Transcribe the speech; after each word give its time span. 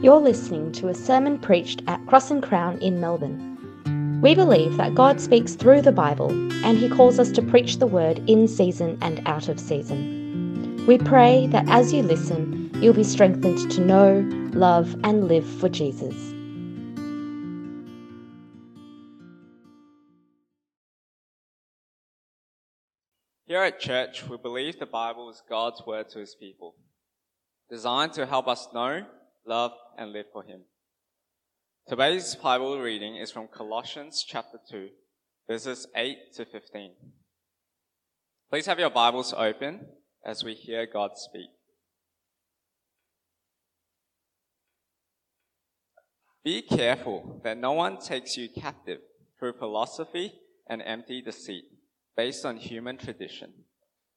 You're 0.00 0.20
listening 0.20 0.70
to 0.74 0.86
a 0.86 0.94
sermon 0.94 1.40
preached 1.40 1.82
at 1.88 2.06
Cross 2.06 2.30
and 2.30 2.40
Crown 2.40 2.78
in 2.78 3.00
Melbourne. 3.00 4.20
We 4.22 4.32
believe 4.32 4.76
that 4.76 4.94
God 4.94 5.20
speaks 5.20 5.56
through 5.56 5.82
the 5.82 5.90
Bible 5.90 6.30
and 6.64 6.78
He 6.78 6.88
calls 6.88 7.18
us 7.18 7.32
to 7.32 7.42
preach 7.42 7.78
the 7.78 7.88
word 7.88 8.22
in 8.30 8.46
season 8.46 8.96
and 9.02 9.20
out 9.26 9.48
of 9.48 9.58
season. 9.58 10.84
We 10.86 10.98
pray 10.98 11.48
that 11.48 11.68
as 11.68 11.92
you 11.92 12.04
listen, 12.04 12.70
you'll 12.80 12.94
be 12.94 13.02
strengthened 13.02 13.72
to 13.72 13.80
know, 13.80 14.20
love, 14.56 14.94
and 15.02 15.26
live 15.26 15.44
for 15.44 15.68
Jesus. 15.68 16.14
Here 23.46 23.62
at 23.62 23.80
church, 23.80 24.22
we 24.28 24.36
believe 24.36 24.78
the 24.78 24.86
Bible 24.86 25.28
is 25.28 25.42
God's 25.50 25.82
word 25.84 26.08
to 26.10 26.20
his 26.20 26.36
people, 26.36 26.76
designed 27.68 28.12
to 28.12 28.26
help 28.26 28.46
us 28.46 28.68
know, 28.72 29.04
love, 29.48 29.72
and 29.96 30.12
live 30.12 30.26
for 30.30 30.42
him. 30.42 30.60
Today's 31.88 32.34
Bible 32.34 32.78
reading 32.78 33.16
is 33.16 33.30
from 33.30 33.48
Colossians 33.48 34.22
chapter 34.28 34.58
2, 34.70 34.88
verses 35.48 35.86
8 35.96 36.34
to 36.34 36.44
15. 36.44 36.90
Please 38.50 38.66
have 38.66 38.78
your 38.78 38.90
Bibles 38.90 39.32
open 39.32 39.86
as 40.22 40.44
we 40.44 40.52
hear 40.52 40.86
God 40.86 41.12
speak. 41.14 41.48
Be 46.44 46.60
careful 46.60 47.40
that 47.42 47.56
no 47.56 47.72
one 47.72 47.98
takes 47.98 48.36
you 48.36 48.50
captive 48.50 49.00
through 49.38 49.54
philosophy 49.54 50.34
and 50.68 50.82
empty 50.82 51.22
deceit 51.22 51.64
based 52.14 52.44
on 52.44 52.58
human 52.58 52.98
tradition, 52.98 53.52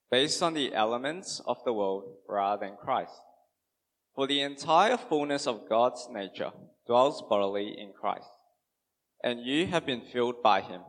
based 0.09 0.43
on 0.43 0.53
the 0.53 0.73
elements 0.75 1.41
of 1.47 1.63
the 1.63 1.71
world 1.71 2.17
rather 2.27 2.65
than 2.65 2.75
Christ. 2.75 3.21
For 4.15 4.27
the 4.27 4.41
entire 4.41 4.97
fullness 4.97 5.47
of 5.47 5.69
God's 5.69 6.07
nature 6.11 6.51
dwells 6.85 7.21
bodily 7.21 7.75
in 7.79 7.93
Christ. 7.93 8.29
And 9.23 9.39
you 9.45 9.67
have 9.67 9.85
been 9.85 10.01
filled 10.01 10.43
by 10.43 10.61
him, 10.61 10.81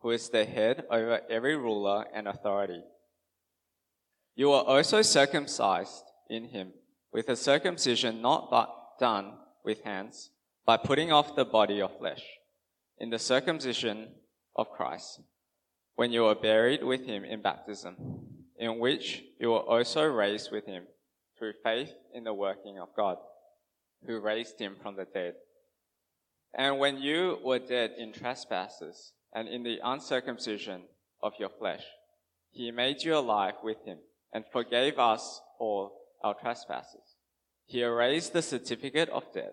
who 0.00 0.10
is 0.10 0.28
the 0.28 0.44
head 0.44 0.84
over 0.90 1.20
every 1.30 1.56
ruler 1.56 2.04
and 2.14 2.28
authority. 2.28 2.82
You 4.34 4.52
are 4.52 4.64
also 4.64 5.02
circumcised 5.02 6.04
in 6.28 6.48
him, 6.48 6.72
with 7.12 7.28
a 7.28 7.36
circumcision 7.36 8.20
not 8.20 8.50
but 8.50 8.68
done 9.00 9.32
with 9.64 9.82
hands, 9.84 10.30
by 10.66 10.76
putting 10.76 11.12
off 11.12 11.36
the 11.36 11.44
body 11.44 11.80
of 11.80 11.96
flesh, 11.96 12.22
in 12.98 13.10
the 13.10 13.18
circumcision 13.18 14.08
of 14.54 14.70
Christ 14.70 15.20
when 15.94 16.12
you 16.12 16.24
were 16.24 16.34
buried 16.34 16.82
with 16.82 17.06
him 17.06 17.24
in 17.24 17.40
baptism, 17.40 17.96
in 18.58 18.78
which 18.78 19.22
you 19.40 19.50
were 19.50 19.60
also 19.60 20.04
raised 20.04 20.52
with 20.52 20.66
him 20.66 20.84
through 21.38 21.54
faith 21.62 21.92
in 22.14 22.24
the 22.24 22.34
working 22.34 22.78
of 22.78 22.88
God, 22.96 23.18
who 24.06 24.20
raised 24.20 24.58
him 24.58 24.76
from 24.82 24.96
the 24.96 25.06
dead. 25.12 25.34
And 26.54 26.78
when 26.78 26.98
you 26.98 27.38
were 27.44 27.58
dead 27.58 27.92
in 27.98 28.12
trespasses 28.12 29.12
and 29.32 29.48
in 29.48 29.62
the 29.62 29.78
uncircumcision 29.82 30.82
of 31.22 31.34
your 31.38 31.50
flesh, 31.50 31.84
he 32.50 32.70
made 32.70 33.02
you 33.02 33.16
alive 33.16 33.54
with 33.62 33.84
him 33.84 33.98
and 34.32 34.44
forgave 34.50 34.98
us 34.98 35.40
all 35.58 35.92
our 36.22 36.34
trespasses. 36.34 37.16
He 37.66 37.82
erased 37.82 38.32
the 38.32 38.42
certificate 38.42 39.08
of 39.10 39.32
debt 39.32 39.52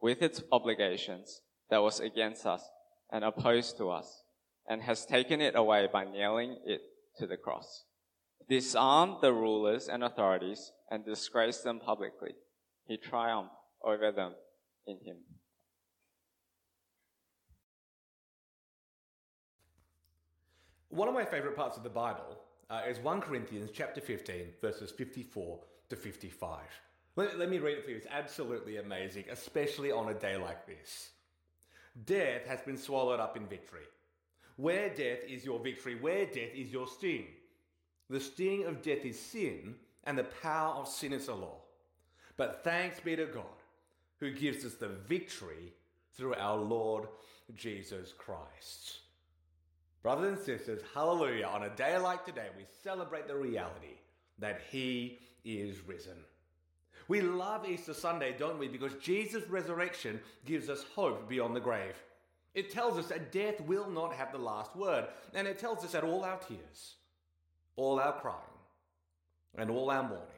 with 0.00 0.20
its 0.22 0.42
obligations 0.52 1.40
that 1.70 1.82
was 1.82 2.00
against 2.00 2.44
us 2.44 2.62
and 3.10 3.24
opposed 3.24 3.78
to 3.78 3.90
us 3.90 4.22
and 4.68 4.82
has 4.82 5.06
taken 5.06 5.40
it 5.40 5.56
away 5.56 5.88
by 5.90 6.04
nailing 6.04 6.58
it 6.66 6.82
to 7.18 7.26
the 7.26 7.36
cross. 7.36 7.84
Disarmed 8.48 9.16
the 9.22 9.32
rulers 9.32 9.88
and 9.88 10.04
authorities 10.04 10.72
and 10.94 11.04
disgraced 11.04 11.64
them 11.64 11.80
publicly. 11.80 12.30
He 12.86 12.96
triumphed 12.96 13.56
over 13.82 14.12
them 14.12 14.32
in 14.86 14.96
him. 15.04 15.16
One 20.90 21.08
of 21.08 21.14
my 21.14 21.24
favorite 21.24 21.56
parts 21.56 21.76
of 21.76 21.82
the 21.82 21.90
Bible 21.90 22.38
uh, 22.70 22.82
is 22.88 23.00
1 23.00 23.20
Corinthians 23.20 23.70
chapter 23.74 24.00
15, 24.00 24.46
verses 24.60 24.92
54 24.92 25.58
to 25.90 25.96
55. 25.96 26.60
Let, 27.16 27.38
let 27.40 27.50
me 27.50 27.58
read 27.58 27.78
it 27.78 27.84
for 27.84 27.90
you. 27.90 27.96
It's 27.96 28.06
absolutely 28.08 28.76
amazing, 28.76 29.24
especially 29.32 29.90
on 29.90 30.10
a 30.10 30.14
day 30.14 30.36
like 30.36 30.64
this. 30.64 31.10
Death 32.06 32.46
has 32.46 32.60
been 32.60 32.76
swallowed 32.76 33.18
up 33.18 33.36
in 33.36 33.48
victory. 33.48 33.86
Where 34.56 34.88
death 34.90 35.18
is 35.26 35.44
your 35.44 35.58
victory, 35.58 35.96
where 35.96 36.26
death 36.26 36.54
is 36.54 36.70
your 36.70 36.86
sting. 36.86 37.26
The 38.08 38.20
sting 38.20 38.66
of 38.66 38.82
death 38.82 39.04
is 39.04 39.18
sin, 39.18 39.74
and 40.04 40.16
the 40.16 40.24
power 40.24 40.74
of 40.74 40.88
sin 40.88 41.12
is 41.12 41.26
the 41.26 41.34
law. 41.34 41.58
But 42.36 42.62
thanks 42.64 43.00
be 43.00 43.16
to 43.16 43.26
God, 43.26 43.44
who 44.20 44.30
gives 44.30 44.64
us 44.64 44.74
the 44.74 44.88
victory 44.88 45.72
through 46.16 46.34
our 46.34 46.56
Lord 46.56 47.08
Jesus 47.54 48.12
Christ. 48.16 48.98
Brothers 50.02 50.36
and 50.36 50.44
sisters, 50.44 50.82
hallelujah. 50.94 51.46
On 51.46 51.62
a 51.62 51.70
day 51.70 51.96
like 51.98 52.24
today, 52.24 52.48
we 52.56 52.64
celebrate 52.82 53.26
the 53.26 53.36
reality 53.36 53.96
that 54.38 54.60
He 54.70 55.18
is 55.44 55.80
risen. 55.86 56.16
We 57.08 57.20
love 57.20 57.68
Easter 57.68 57.94
Sunday, 57.94 58.34
don't 58.38 58.58
we? 58.58 58.68
Because 58.68 58.94
Jesus' 58.94 59.48
resurrection 59.48 60.20
gives 60.44 60.68
us 60.68 60.84
hope 60.94 61.28
beyond 61.28 61.54
the 61.54 61.60
grave. 61.60 61.96
It 62.54 62.70
tells 62.70 62.96
us 62.98 63.06
that 63.06 63.32
death 63.32 63.60
will 63.62 63.90
not 63.90 64.14
have 64.14 64.32
the 64.32 64.38
last 64.38 64.74
word. 64.76 65.06
And 65.34 65.46
it 65.46 65.58
tells 65.58 65.84
us 65.84 65.92
that 65.92 66.04
all 66.04 66.24
our 66.24 66.38
tears, 66.38 66.94
all 67.76 67.98
our 67.98 68.12
crying, 68.20 68.38
and 69.56 69.70
all 69.70 69.90
our 69.90 70.02
mourning, 70.02 70.28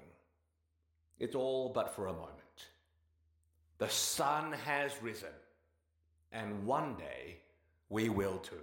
it's 1.18 1.34
all 1.34 1.70
but 1.70 1.94
for 1.94 2.06
a 2.06 2.12
moment. 2.12 2.32
The 3.78 3.88
sun 3.88 4.52
has 4.52 4.92
risen, 5.02 5.28
and 6.32 6.66
one 6.66 6.94
day 6.96 7.38
we 7.88 8.08
will 8.08 8.38
too. 8.38 8.56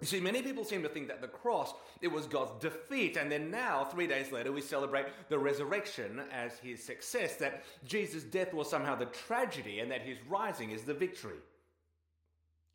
You 0.00 0.06
see, 0.06 0.20
many 0.20 0.40
people 0.40 0.64
seem 0.64 0.82
to 0.82 0.88
think 0.88 1.08
that 1.08 1.20
the 1.20 1.28
cross, 1.28 1.74
it 2.00 2.08
was 2.08 2.26
God's 2.26 2.62
defeat, 2.62 3.18
and 3.18 3.30
then 3.30 3.50
now, 3.50 3.84
three 3.84 4.06
days 4.06 4.32
later, 4.32 4.50
we 4.50 4.62
celebrate 4.62 5.06
the 5.28 5.38
resurrection 5.38 6.22
as 6.32 6.58
his 6.58 6.82
success, 6.82 7.36
that 7.36 7.64
Jesus' 7.86 8.22
death 8.22 8.54
was 8.54 8.70
somehow 8.70 8.94
the 8.94 9.06
tragedy, 9.06 9.80
and 9.80 9.90
that 9.90 10.00
his 10.00 10.16
rising 10.26 10.70
is 10.70 10.82
the 10.82 10.94
victory. 10.94 11.36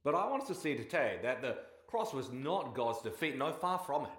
But 0.04 0.14
I 0.14 0.28
want 0.30 0.44
us 0.44 0.50
to 0.50 0.56
see 0.56 0.76
today 0.76 1.18
that 1.24 1.42
the 1.42 1.58
cross 1.88 2.14
was 2.14 2.32
not 2.32 2.76
God's 2.76 3.02
defeat, 3.02 3.38
no, 3.38 3.52
far 3.52 3.80
from 3.80 4.06
it. 4.06 4.12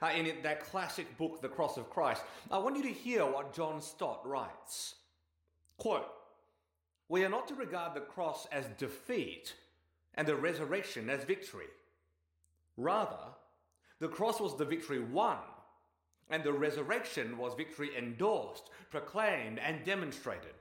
Uh, 0.00 0.10
in 0.16 0.26
it, 0.26 0.42
that 0.42 0.64
classic 0.64 1.16
book, 1.18 1.40
The 1.40 1.48
Cross 1.48 1.76
of 1.76 1.90
Christ, 1.90 2.22
I 2.50 2.58
want 2.58 2.76
you 2.76 2.82
to 2.82 2.92
hear 2.92 3.24
what 3.24 3.54
John 3.54 3.80
Stott 3.80 4.26
writes. 4.26 4.94
Quote, 5.76 6.08
We 7.08 7.24
are 7.24 7.28
not 7.28 7.46
to 7.48 7.54
regard 7.54 7.94
the 7.94 8.00
cross 8.00 8.46
as 8.50 8.66
defeat 8.78 9.54
and 10.14 10.26
the 10.26 10.36
resurrection 10.36 11.10
as 11.10 11.24
victory. 11.24 11.66
Rather, 12.76 13.16
the 13.98 14.08
cross 14.08 14.40
was 14.40 14.56
the 14.56 14.64
victory 14.64 15.00
won, 15.00 15.38
and 16.30 16.42
the 16.42 16.52
resurrection 16.52 17.36
was 17.38 17.54
victory 17.54 17.90
endorsed, 17.96 18.70
proclaimed, 18.90 19.58
and 19.58 19.84
demonstrated. 19.84 20.54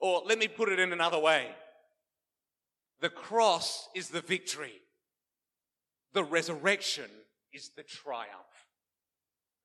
Or 0.00 0.22
let 0.26 0.38
me 0.38 0.48
put 0.48 0.68
it 0.68 0.78
in 0.78 0.92
another 0.92 1.18
way 1.18 1.48
the 3.00 3.08
cross 3.10 3.88
is 3.94 4.08
the 4.08 4.20
victory. 4.20 4.80
The 6.12 6.24
resurrection 6.24 7.10
is 7.56 7.70
the 7.74 7.82
triumph. 7.82 8.30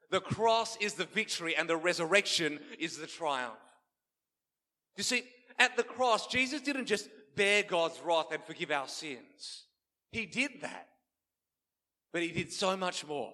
The 0.09 0.22
cross 0.22 0.78
is 0.78 0.94
the 0.94 1.06
victory 1.06 1.56
and 1.56 1.69
the 1.69 1.78
resurrection 1.78 2.59
is 2.79 2.97
the 2.97 3.07
triumph. 3.07 3.53
You 4.97 5.03
see, 5.03 5.24
at 5.59 5.78
the 5.78 5.84
cross, 5.84 6.28
Jesus 6.28 6.62
didn't 6.62 6.85
just 6.85 7.09
bear 7.35 7.63
God's 7.63 8.00
wrath 8.03 8.31
and 8.31 8.44
forgive 8.44 8.72
our 8.72 8.88
sins. 8.88 9.66
He 10.12 10.25
did 10.25 10.62
that. 10.62 10.88
But 12.12 12.24
he 12.24 12.31
did 12.31 12.52
so 12.52 12.75
much 12.75 13.06
more. 13.06 13.34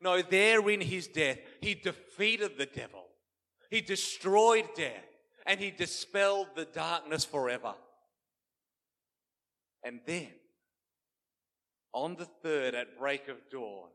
No, 0.00 0.22
there 0.22 0.68
in 0.68 0.80
his 0.80 1.08
death, 1.08 1.38
he 1.60 1.74
defeated 1.74 2.56
the 2.56 2.66
devil. 2.66 3.04
He 3.70 3.80
destroyed 3.80 4.66
death 4.76 5.04
and 5.46 5.58
he 5.58 5.70
dispelled 5.70 6.48
the 6.54 6.66
darkness 6.66 7.24
forever. 7.24 7.74
And 9.82 10.00
then, 10.06 10.28
on 11.96 12.14
the 12.16 12.26
third 12.26 12.74
at 12.74 12.98
break 12.98 13.26
of 13.26 13.38
dawn, 13.50 13.88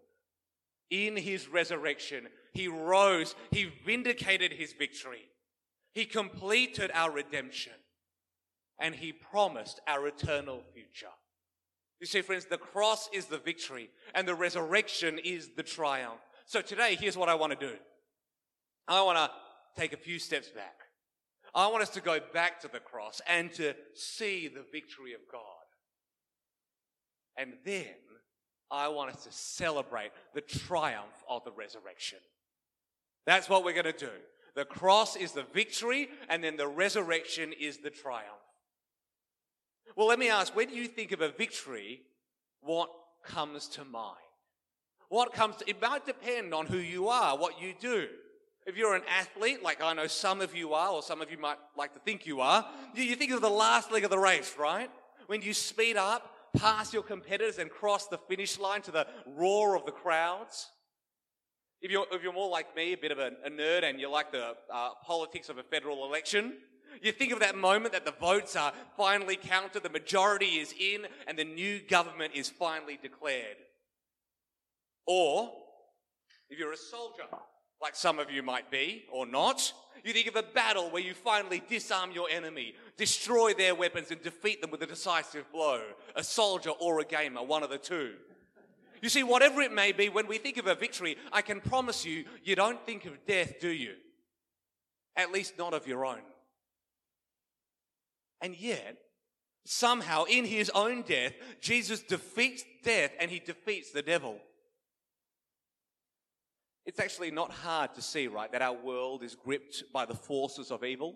in 0.90 1.16
his 1.16 1.48
resurrection, 1.48 2.28
he 2.52 2.68
rose, 2.68 3.36
he 3.52 3.72
vindicated 3.86 4.52
his 4.52 4.74
victory, 4.74 5.30
he 5.94 6.04
completed 6.04 6.90
our 6.96 7.12
redemption, 7.12 7.74
and 8.80 8.96
he 8.96 9.14
promised 9.14 9.80
our 9.88 10.08
eternal 10.08 10.64
future. 10.74 11.14
You 12.00 12.08
see, 12.08 12.24
friends, 12.24 12.46
the 12.46 12.58
cross 12.58 13.08
is 13.14 13.28
the 13.28 13.38
victory, 13.38 13.92
and 14.16 14.28
the 14.28 14.34
resurrection 14.34 15.20
is 15.24 15.52
the 15.56 15.64
triumph. 15.64 16.20
So 16.48 16.60
today, 16.60 16.98
here's 17.00 17.16
what 17.16 17.30
I 17.30 17.36
want 17.36 17.58
to 17.58 17.68
do 17.68 17.76
I 18.88 19.04
want 19.04 19.20
to 19.20 19.30
take 19.80 19.94
a 19.94 19.98
few 19.98 20.18
steps 20.18 20.50
back. 20.50 20.74
I 21.54 21.68
want 21.68 21.84
us 21.84 21.90
to 21.90 22.02
go 22.02 22.20
back 22.34 22.62
to 22.62 22.68
the 22.68 22.80
cross 22.80 23.22
and 23.28 23.54
to 23.54 23.76
see 23.94 24.48
the 24.48 24.66
victory 24.72 25.14
of 25.14 25.20
God. 25.32 25.61
And 27.42 27.54
then 27.66 27.88
I 28.70 28.88
want 28.90 29.16
us 29.16 29.24
to 29.24 29.32
celebrate 29.32 30.12
the 30.36 30.42
triumph 30.42 31.24
of 31.28 31.44
the 31.44 31.52
resurrection. 31.52 32.20
That's 33.26 33.50
what 33.50 33.64
we're 33.64 33.74
going 33.74 33.86
to 33.86 33.94
do. 33.94 34.12
The 34.56 34.64
cross 34.64 35.16
is 35.16 35.32
the 35.32 35.46
victory, 35.52 36.10
and 36.30 36.44
then 36.44 36.56
the 36.56 36.68
resurrection 36.68 37.52
is 37.60 37.80
the 37.80 37.90
triumph. 37.90 38.28
Well, 39.96 40.08
let 40.08 40.20
me 40.20 40.30
ask 40.30 40.56
when 40.56 40.70
you 40.70 40.88
think 40.88 41.12
of 41.14 41.22
a 41.22 41.30
victory, 41.30 42.02
what 42.62 42.90
comes 43.26 43.68
to 43.70 43.84
mind? 43.86 44.18
What 45.10 45.34
comes 45.34 45.56
to, 45.58 45.70
it 45.70 45.82
might 45.82 46.06
depend 46.06 46.54
on 46.54 46.68
who 46.68 46.78
you 46.78 47.08
are, 47.08 47.36
what 47.36 47.60
you 47.60 47.74
do. 47.80 48.08
If 48.68 48.78
you're 48.78 48.94
an 48.94 49.02
athlete, 49.10 49.64
like 49.64 49.82
I 49.82 49.94
know 49.94 50.06
some 50.06 50.42
of 50.42 50.56
you 50.56 50.74
are, 50.74 50.92
or 50.92 51.02
some 51.02 51.22
of 51.24 51.32
you 51.32 51.40
might 51.40 51.58
like 51.76 51.94
to 51.96 52.00
think 52.02 52.28
you 52.28 52.40
are, 52.42 52.64
you 52.94 53.16
think 53.16 53.32
of 53.32 53.42
the 53.42 53.50
last 53.50 53.92
leg 53.92 54.04
of 54.04 54.12
the 54.12 54.20
race, 54.20 54.56
right? 54.60 54.92
When 55.26 55.42
you 55.42 55.56
speed 55.56 55.98
up, 55.98 56.31
pass 56.56 56.94
your 56.94 57.04
competitors, 57.04 57.58
and 57.58 57.70
cross 57.70 58.08
the 58.08 58.18
finish 58.18 58.60
line 58.60 58.82
to 58.84 58.92
the 58.92 59.08
roar 59.26 59.76
of 59.76 59.86
the 59.86 59.92
crowds. 59.92 60.70
If 61.82 61.90
you're, 61.90 62.06
if 62.12 62.22
you're 62.22 62.34
more 62.34 62.50
like 62.50 62.76
me, 62.76 62.94
a 62.94 62.98
bit 62.98 63.12
of 63.12 63.20
a, 63.20 63.32
a 63.44 63.50
nerd, 63.50 63.84
and 63.84 64.00
you 64.00 64.10
like 64.10 64.32
the 64.32 64.56
uh, 64.72 64.90
politics 65.04 65.50
of 65.50 65.58
a 65.58 65.64
federal 65.64 66.06
election, 66.06 66.54
you 67.02 67.12
think 67.12 67.32
of 67.32 67.40
that 67.40 67.56
moment 67.56 67.94
that 67.94 68.06
the 68.06 68.12
votes 68.12 68.56
are 68.56 68.74
finally 68.98 69.36
counted, 69.36 69.82
the 69.84 69.90
majority 69.90 70.58
is 70.60 70.74
in, 70.80 71.08
and 71.28 71.40
the 71.40 71.46
new 71.46 71.80
government 71.80 72.34
is 72.36 72.50
finally 72.50 73.00
declared. 73.02 73.58
Or, 75.08 75.52
if 76.50 76.60
you're 76.60 76.74
a 76.74 76.78
soldier, 76.78 77.24
like 77.82 77.96
some 77.96 78.20
of 78.20 78.30
you 78.30 78.44
might 78.44 78.70
be, 78.70 79.06
or 79.12 79.26
not, 79.26 79.74
you 80.04 80.14
think 80.14 80.28
of 80.28 80.36
a 80.36 80.44
battle 80.44 80.90
where 80.90 81.02
you 81.02 81.14
finally 81.14 81.62
disarm 81.70 82.12
your 82.12 82.30
enemy, 82.30 82.74
destroy 82.98 83.54
their 83.54 83.76
weapons, 83.76 84.12
and 84.12 84.22
defeat 84.22 84.62
them 84.62 84.72
with 84.72 84.82
a 84.82 84.88
decisive 84.88 85.52
blow. 85.52 85.82
A 86.16 86.24
soldier 86.24 86.72
or 86.72 87.00
a 87.00 87.06
gamer, 87.06 87.44
one 87.44 87.64
of 87.64 87.70
the 87.70 87.78
two. 87.78 88.14
You 89.02 89.10
see, 89.10 89.24
whatever 89.24 89.62
it 89.62 89.72
may 89.72 89.92
be, 89.92 90.10
when 90.10 90.28
we 90.28 90.38
think 90.38 90.58
of 90.58 90.68
a 90.68 90.76
victory, 90.76 91.18
I 91.32 91.42
can 91.42 91.60
promise 91.60 92.06
you, 92.06 92.26
you 92.44 92.56
don't 92.56 92.84
think 92.86 93.06
of 93.06 93.26
death, 93.26 93.60
do 93.60 93.70
you? 93.70 93.94
At 95.16 95.32
least 95.32 95.58
not 95.58 95.74
of 95.74 95.88
your 95.88 96.06
own. 96.06 96.22
And 98.42 98.56
yet, 98.56 98.98
somehow 99.66 100.24
in 100.26 100.46
his 100.46 100.70
own 100.72 101.04
death, 101.04 101.34
Jesus 101.60 102.02
defeats 102.02 102.64
death 102.84 103.12
and 103.20 103.30
he 103.30 103.40
defeats 103.40 103.92
the 103.92 104.02
devil. 104.02 104.38
It's 106.86 107.00
actually 107.00 107.32
not 107.32 107.52
hard 107.52 107.94
to 107.96 108.02
see, 108.02 108.28
right, 108.28 108.52
that 108.52 108.62
our 108.62 108.74
world 108.74 109.24
is 109.24 109.36
gripped 109.36 109.84
by 109.94 110.06
the 110.06 110.16
forces 110.16 110.72
of 110.72 110.84
evil, 110.84 111.16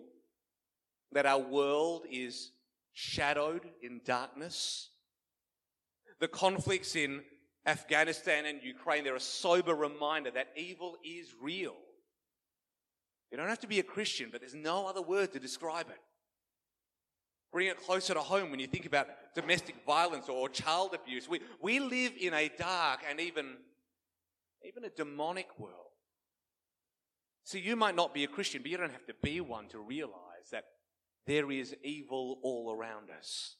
that 1.12 1.26
our 1.26 1.40
world 1.40 2.02
is 2.10 2.52
shadowed 2.92 3.68
in 3.82 4.00
darkness. 4.04 4.90
The 6.20 6.28
conflicts 6.28 6.96
in 6.96 7.22
Afghanistan 7.66 8.46
and 8.46 8.62
Ukraine, 8.62 9.02
they're 9.02 9.16
a 9.16 9.20
sober 9.20 9.74
reminder 9.74 10.30
that 10.30 10.48
evil 10.56 10.96
is 11.04 11.34
real. 11.40 11.74
You 13.30 13.36
don't 13.36 13.48
have 13.48 13.60
to 13.60 13.66
be 13.66 13.80
a 13.80 13.82
Christian, 13.82 14.28
but 14.30 14.40
there's 14.40 14.54
no 14.54 14.86
other 14.86 15.02
word 15.02 15.32
to 15.32 15.40
describe 15.40 15.88
it. 15.90 15.98
Bring 17.52 17.66
it 17.66 17.82
closer 17.84 18.14
to 18.14 18.20
home 18.20 18.50
when 18.50 18.60
you 18.60 18.66
think 18.66 18.86
about 18.86 19.08
domestic 19.34 19.76
violence 19.84 20.28
or 20.28 20.48
child 20.48 20.94
abuse. 20.94 21.28
We, 21.28 21.40
we 21.60 21.80
live 21.80 22.12
in 22.20 22.34
a 22.34 22.50
dark 22.56 23.00
and 23.08 23.20
even, 23.20 23.56
even 24.66 24.84
a 24.84 24.90
demonic 24.90 25.46
world. 25.58 25.92
See, 27.44 27.60
you 27.60 27.76
might 27.76 27.94
not 27.94 28.12
be 28.12 28.24
a 28.24 28.28
Christian, 28.28 28.62
but 28.62 28.70
you 28.70 28.76
don't 28.76 28.90
have 28.90 29.06
to 29.06 29.14
be 29.22 29.40
one 29.40 29.68
to 29.68 29.78
realize 29.78 30.50
that 30.50 30.64
there 31.26 31.50
is 31.50 31.76
evil 31.82 32.38
all 32.42 32.74
around 32.74 33.10
us. 33.16 33.56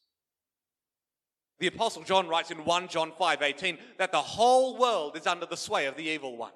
The 1.58 1.68
apostle 1.68 2.02
John 2.02 2.28
writes 2.28 2.50
in 2.50 2.64
1 2.64 2.88
John 2.88 3.12
5:18 3.12 3.78
that 3.98 4.12
the 4.12 4.20
whole 4.20 4.76
world 4.76 5.16
is 5.16 5.26
under 5.26 5.46
the 5.46 5.56
sway 5.56 5.86
of 5.86 5.96
the 5.96 6.08
evil 6.08 6.36
one. 6.36 6.52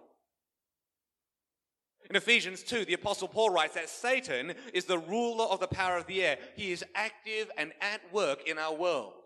In 2.09 2.17
Ephesians 2.17 2.65
2, 2.65 2.85
the 2.85 2.95
apostle 2.95 3.29
Paul 3.29 3.51
writes 3.51 3.75
that 3.75 3.89
Satan 3.89 4.55
is 4.75 4.85
the 4.85 4.99
ruler 4.99 5.45
of 5.45 5.61
the 5.61 5.69
power 5.69 5.97
of 5.97 6.07
the 6.07 6.25
air. 6.25 6.39
He 6.57 6.73
is 6.73 6.85
active 6.97 7.51
and 7.57 7.73
at 7.81 8.13
work 8.13 8.49
in 8.49 8.59
our 8.59 8.75
world. 8.75 9.20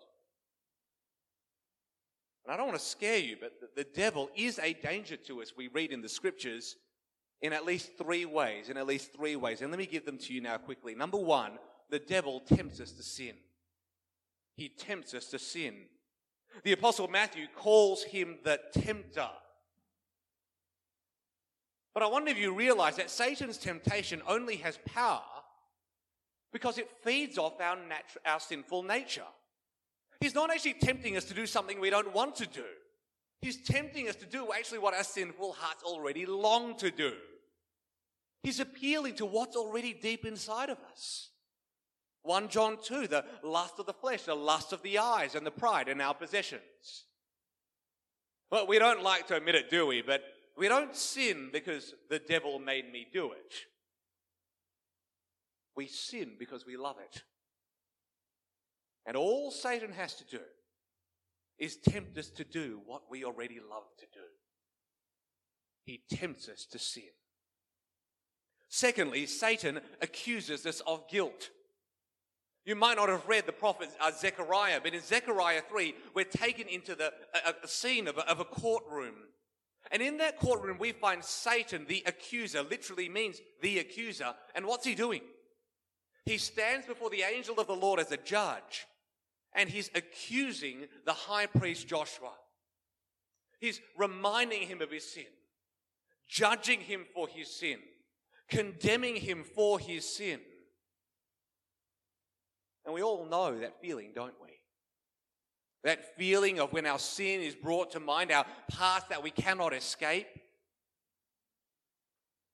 And 2.45 2.53
I 2.53 2.57
don't 2.57 2.67
want 2.67 2.79
to 2.79 2.85
scare 2.85 3.19
you, 3.19 3.37
but 3.41 3.53
the 3.75 3.85
devil 3.85 4.29
is 4.37 4.59
a 4.59 4.75
danger 4.75 5.17
to 5.17 5.41
us. 5.41 5.53
We 5.57 5.69
read 5.69 5.93
in 5.93 6.03
the 6.03 6.09
scriptures 6.09 6.77
in 7.41 7.53
at 7.53 7.65
least 7.65 7.93
three 7.97 8.25
ways, 8.25 8.69
in 8.69 8.77
at 8.77 8.87
least 8.87 9.13
three 9.15 9.37
ways. 9.37 9.61
And 9.61 9.71
let 9.71 9.79
me 9.79 9.87
give 9.87 10.05
them 10.05 10.19
to 10.19 10.33
you 10.33 10.41
now 10.41 10.59
quickly. 10.59 10.95
Number 10.95 11.19
one, 11.19 11.53
the 11.91 11.99
devil 11.99 12.41
tempts 12.41 12.81
us 12.81 12.93
to 12.93 13.03
sin. 13.03 13.35
He 14.57 14.69
tempts 14.69 15.15
us 15.15 15.27
to 15.27 15.39
sin. 15.39 15.75
The 16.63 16.73
Apostle 16.73 17.09
Matthew 17.09 17.47
calls 17.57 18.05
him 18.05 18.39
the 18.45 18.61
tempter. 18.73 19.29
But 21.93 22.03
I 22.03 22.07
wonder 22.07 22.31
if 22.31 22.39
you 22.39 22.55
realize 22.55 22.97
that 22.97 23.11
Satan's 23.11 23.59
temptation 23.59 24.21
only 24.27 24.57
has 24.57 24.79
power 24.85 25.23
because 26.53 26.79
it 26.79 26.91
feeds 27.03 27.39
off 27.39 27.61
our, 27.61 27.77
natu- 27.77 28.25
our 28.27 28.41
sinful 28.41 28.83
nature. 28.83 29.23
He's 30.21 30.35
not 30.35 30.51
actually 30.51 30.75
tempting 30.75 31.17
us 31.17 31.25
to 31.25 31.35
do 31.35 31.47
something 31.47 31.81
we 31.81 31.91
don't 31.91 32.15
want 32.15 32.37
to 32.37 32.47
do. 32.47 32.65
He's 33.41 33.63
tempting 33.63 34.09
us 34.09 34.17
to 34.17 34.27
do 34.27 34.53
actually 34.53 34.79
what 34.79 34.95
our 34.95 35.05
sinful 35.05 35.53
hearts 35.53 35.83
already 35.83 36.25
long 36.25 36.77
to 36.79 36.91
do. 36.91 37.13
He's 38.43 38.61
appealing 38.61 39.17
to 39.17 39.27
what's 39.27 39.57
already 39.57 39.93
deep 39.93 40.25
inside 40.25 40.71
of 40.71 40.79
us. 40.91 41.31
1 42.23 42.49
John 42.49 42.79
2, 42.83 43.07
the 43.07 43.25
lust 43.43 43.79
of 43.79 43.87
the 43.87 43.93
flesh, 43.93 44.23
the 44.23 44.35
lust 44.35 44.73
of 44.73 44.83
the 44.83 44.99
eyes, 44.99 45.35
and 45.35 45.47
the 45.47 45.51
pride 45.51 45.89
in 45.89 46.01
our 46.01 46.15
possessions. 46.15 47.05
Well, 48.51 48.67
we 48.67 48.79
don't 48.79 49.03
like 49.03 49.27
to 49.29 49.37
admit 49.37 49.57
it, 49.57 49.71
do 49.71 49.87
we? 49.87 50.01
But 50.01 50.23
we 50.57 50.69
don't 50.69 50.95
sin 50.97 51.51
because 51.53 51.95
the 52.09 52.19
devil 52.19 52.59
made 52.59 52.91
me 52.91 53.07
do 53.13 53.33
it. 53.33 53.55
We 55.77 55.87
sin 55.87 56.33
because 56.39 56.65
we 56.65 56.77
love 56.77 56.97
it. 56.99 57.23
And 59.07 59.17
all 59.17 59.51
Satan 59.51 59.93
has 59.93 60.15
to 60.17 60.25
do 60.25 60.41
is 61.59 61.77
tempt 61.77 62.19
us 62.19 62.31
to 62.31 62.45
do 62.45 62.81
what 62.87 63.03
we 63.11 63.25
already 63.25 63.59
love 63.59 63.85
to 63.99 64.07
do. 64.13 64.27
He 65.85 66.03
tempts 66.11 66.49
us 66.49 66.67
to 66.73 66.79
sin. 66.79 67.05
Secondly, 68.69 69.27
Satan 69.27 69.81
accuses 70.01 70.67
us 70.67 70.81
of 70.87 71.09
guilt. 71.09 71.51
You 72.65 72.75
might 72.75 72.97
not 72.97 73.11
have 73.11 73.29
read 73.29 73.47
the 73.47 73.53
prophet 73.53 73.91
uh, 74.01 74.11
Zechariah, 74.11 74.81
but 74.83 74.95
in 74.95 75.01
Zechariah 75.03 75.61
3, 75.69 75.95
we're 76.15 76.25
taken 76.25 76.67
into 76.67 76.95
the, 76.95 77.13
a, 77.47 77.55
a 77.63 77.69
scene 77.69 78.09
of 78.09 78.17
a, 78.17 78.29
of 78.29 78.41
a 78.41 78.45
courtroom. 78.45 79.15
And 79.93 80.03
in 80.03 80.17
that 80.17 80.39
courtroom, 80.39 80.79
we 80.79 80.93
find 80.93 81.23
Satan, 81.23 81.85
the 81.87 82.03
accuser, 82.07 82.63
literally 82.63 83.09
means 83.09 83.41
the 83.61 83.79
accuser. 83.79 84.35
And 84.55 84.67
what's 84.67 84.87
he 84.87 84.95
doing? 84.95 85.21
He 86.25 86.39
stands 86.39 86.87
before 86.87 87.11
the 87.11 87.23
angel 87.23 87.61
of 87.61 87.67
the 87.67 87.77
Lord 87.77 88.01
as 88.01 88.11
a 88.11 88.17
judge, 88.17 88.87
and 89.55 89.69
he's 89.69 89.91
accusing 89.95 90.87
the 91.05 91.13
high 91.13 91.47
priest 91.47 91.87
Joshua. 91.87 92.33
He's 93.61 93.81
reminding 93.97 94.63
him 94.63 94.83
of 94.83 94.91
his 94.91 95.11
sin, 95.11 95.27
judging 96.29 96.81
him 96.81 97.05
for 97.15 97.29
his 97.29 97.49
sin, 97.49 97.79
condemning 98.49 99.17
him 99.17 99.45
for 99.45 99.79
his 99.79 100.05
sin. 100.05 100.41
And 102.85 102.95
we 102.95 103.03
all 103.03 103.27
know 103.27 103.59
that 103.61 103.81
feeling, 103.81 104.11
don't 104.15 104.35
we? 104.43 104.51
That 105.85 106.17
feeling 106.17 106.61
of 106.61 106.73
when 106.73 106.87
our 106.87 106.99
sin 106.99 107.41
is 107.41 107.55
brought 107.55 107.93
to 107.93 108.01
mind, 108.01 108.33
our 108.33 108.47
past 108.71 109.09
that 109.11 109.23
we 109.23 109.31
cannot 109.31 109.73
escape. 109.73 110.27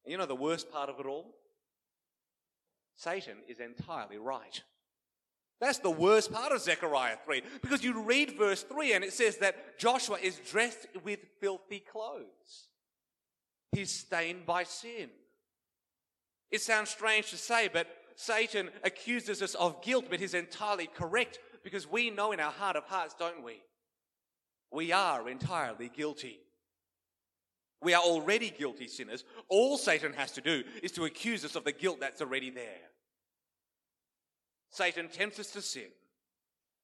And 0.04 0.12
you 0.12 0.19
know 0.19 0.26
the 0.26 0.35
worst 0.35 0.71
part 0.71 0.90
of 0.90 1.00
it 1.00 1.07
all? 1.07 1.35
Satan 2.97 3.38
is 3.49 3.61
entirely 3.61 4.19
right. 4.19 4.62
That's 5.60 5.78
the 5.78 5.90
worst 5.90 6.32
part 6.32 6.52
of 6.52 6.60
Zechariah 6.60 7.16
3. 7.24 7.42
Because 7.60 7.84
you 7.84 8.02
read 8.02 8.38
verse 8.38 8.62
3 8.62 8.94
and 8.94 9.04
it 9.04 9.12
says 9.12 9.36
that 9.38 9.78
Joshua 9.78 10.16
is 10.20 10.40
dressed 10.50 10.86
with 11.04 11.20
filthy 11.40 11.80
clothes. 11.80 12.68
He's 13.72 13.90
stained 13.90 14.46
by 14.46 14.64
sin. 14.64 15.10
It 16.50 16.62
sounds 16.62 16.90
strange 16.90 17.30
to 17.30 17.36
say, 17.36 17.68
but 17.72 17.86
Satan 18.16 18.70
accuses 18.84 19.42
us 19.42 19.54
of 19.54 19.82
guilt, 19.82 20.06
but 20.10 20.18
he's 20.18 20.34
entirely 20.34 20.86
correct 20.86 21.38
because 21.62 21.90
we 21.90 22.10
know 22.10 22.32
in 22.32 22.40
our 22.40 22.50
heart 22.50 22.76
of 22.76 22.84
hearts, 22.84 23.14
don't 23.18 23.44
we? 23.44 23.62
We 24.72 24.92
are 24.92 25.28
entirely 25.28 25.90
guilty. 25.94 26.40
We 27.82 27.94
are 27.94 28.02
already 28.02 28.50
guilty 28.50 28.88
sinners. 28.88 29.24
All 29.48 29.78
Satan 29.78 30.12
has 30.14 30.32
to 30.32 30.40
do 30.40 30.64
is 30.82 30.92
to 30.92 31.04
accuse 31.04 31.44
us 31.44 31.56
of 31.56 31.64
the 31.64 31.72
guilt 31.72 31.98
that's 32.00 32.20
already 32.20 32.50
there. 32.50 32.89
Satan 34.70 35.08
tempts 35.08 35.38
us 35.38 35.50
to 35.52 35.62
sin. 35.62 35.90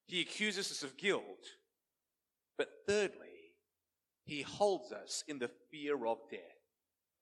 He 0.07 0.21
accuses 0.21 0.71
us 0.71 0.83
of 0.83 0.97
guilt. 0.97 1.25
But 2.59 2.69
thirdly, 2.87 3.53
he 4.25 4.43
holds 4.43 4.93
us 4.93 5.25
in 5.29 5.39
the 5.39 5.51
fear 5.71 6.07
of 6.07 6.19
death. 6.31 6.41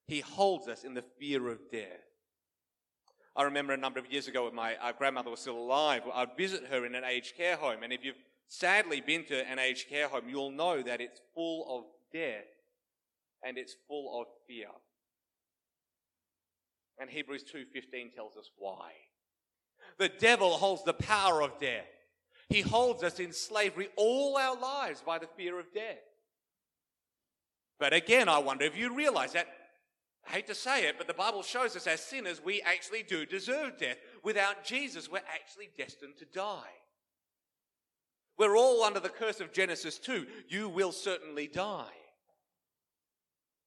He 0.06 0.21
holds 0.21 0.68
us 0.68 0.85
in 0.85 0.94
the 0.94 1.04
fear 1.18 1.49
of 1.49 1.71
death. 1.71 2.04
I 3.37 3.42
remember 3.42 3.73
a 3.73 3.78
number 3.78 3.99
of 3.99 4.11
years 4.11 4.28
ago 4.28 4.44
when 4.44 4.54
my 4.54 4.76
uh, 4.76 4.92
grandmother 4.92 5.30
was 5.30 5.40
still 5.40 5.59
alive, 5.59 6.02
I'd 6.12 6.37
visit 6.37 6.66
her 6.71 6.87
in 6.87 6.94
an 6.94 7.04
aged 7.04 7.37
care 7.37 7.56
home. 7.56 7.83
And 7.83 7.92
if 7.92 8.04
you've 8.04 8.23
sadly 8.49 9.00
been 9.00 9.25
to 9.25 9.47
an 9.50 9.59
aged 9.59 9.88
care 9.88 10.09
home, 10.09 10.28
you'll 10.28 10.52
know 10.52 10.83
that 10.83 11.00
it's 11.00 11.21
full 11.35 11.66
of 11.68 11.85
death 12.12 12.44
and 13.42 13.59
it's 13.59 13.75
full 13.88 14.21
of 14.21 14.28
fear. 14.47 14.68
And 16.99 17.11
Hebrews 17.11 17.44
2:15 17.44 18.12
tells 18.14 18.37
us 18.37 18.50
why. 18.56 18.92
The 19.99 20.09
devil 20.09 20.51
holds 20.51 20.85
the 20.85 20.95
power 20.95 21.43
of 21.43 21.59
death. 21.59 21.87
He 22.49 22.61
holds 22.61 23.03
us 23.03 23.21
in 23.21 23.33
slavery 23.33 23.89
all 23.97 24.37
our 24.37 24.59
lives 24.59 25.03
by 25.05 25.19
the 25.19 25.29
fear 25.37 25.59
of 25.59 25.73
death. 25.73 25.99
But 27.79 27.93
again, 27.93 28.29
I 28.29 28.39
wonder 28.39 28.65
if 28.65 28.77
you 28.77 28.95
realize 28.95 29.33
that, 29.33 29.49
I 30.29 30.33
hate 30.33 30.47
to 30.47 30.55
say 30.55 30.87
it, 30.87 30.97
but 30.97 31.07
the 31.07 31.15
Bible 31.15 31.43
shows 31.43 31.77
us 31.77 31.87
as 31.87 32.01
sinners, 32.01 32.41
we 32.45 32.63
actually 32.63 33.03
do 33.03 33.27
deserve 33.27 33.79
death. 33.79 33.99
Without 34.23 34.65
Jesus, 34.65 35.11
we're 35.11 35.19
actually 35.19 35.71
destined 35.77 36.17
to 36.19 36.25
die. 36.27 36.71
We're 38.39 38.57
all 38.57 38.83
under 38.83 39.01
the 39.01 39.09
curse 39.09 39.41
of 39.41 39.53
Genesis 39.53 39.99
2. 39.99 40.27
You 40.49 40.69
will 40.69 40.93
certainly 40.93 41.47
die. 41.47 41.93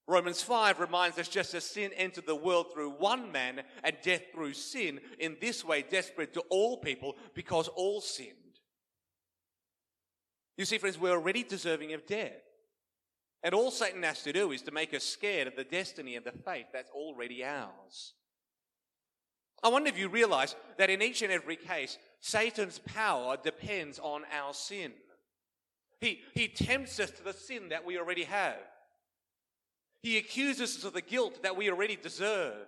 Romans 0.07 0.41
5 0.41 0.79
reminds 0.79 1.17
us 1.17 1.27
just 1.27 1.53
as 1.53 1.65
sin 1.65 1.91
entered 1.95 2.25
the 2.25 2.35
world 2.35 2.67
through 2.73 2.91
one 2.91 3.31
man 3.31 3.61
and 3.83 3.97
death 4.01 4.21
through 4.33 4.53
sin, 4.53 5.01
in 5.19 5.35
this 5.41 5.65
way 5.65 5.83
death 5.87 6.05
spread 6.05 6.33
to 6.33 6.41
all 6.49 6.77
people 6.77 7.17
because 7.33 7.67
all 7.67 7.99
sinned. 7.99 8.31
You 10.57 10.65
see, 10.65 10.77
friends, 10.77 10.97
we're 10.97 11.11
already 11.11 11.43
deserving 11.43 11.93
of 11.93 12.05
death. 12.07 12.31
And 13.43 13.53
all 13.53 13.69
Satan 13.69 14.01
has 14.03 14.23
to 14.23 14.33
do 14.33 14.51
is 14.51 14.61
to 14.63 14.71
make 14.71 14.93
us 14.93 15.03
scared 15.03 15.47
of 15.47 15.55
the 15.55 15.63
destiny 15.63 16.15
and 16.15 16.25
the 16.25 16.31
faith 16.31 16.67
that's 16.73 16.89
already 16.91 17.43
ours. 17.43 18.13
I 19.63 19.69
wonder 19.69 19.89
if 19.89 19.97
you 19.97 20.07
realize 20.07 20.55
that 20.77 20.89
in 20.89 21.01
each 21.01 21.21
and 21.21 21.31
every 21.31 21.55
case, 21.55 21.97
Satan's 22.21 22.79
power 22.79 23.37
depends 23.41 23.99
on 23.99 24.23
our 24.31 24.53
sin. 24.53 24.93
He, 25.99 26.21
he 26.33 26.47
tempts 26.47 26.99
us 26.99 27.11
to 27.11 27.23
the 27.23 27.33
sin 27.33 27.69
that 27.69 27.85
we 27.85 27.97
already 27.97 28.23
have. 28.23 28.57
He 30.01 30.17
accuses 30.17 30.77
us 30.77 30.83
of 30.83 30.93
the 30.93 31.01
guilt 31.01 31.43
that 31.43 31.57
we 31.57 31.69
already 31.69 31.95
deserve. 31.95 32.67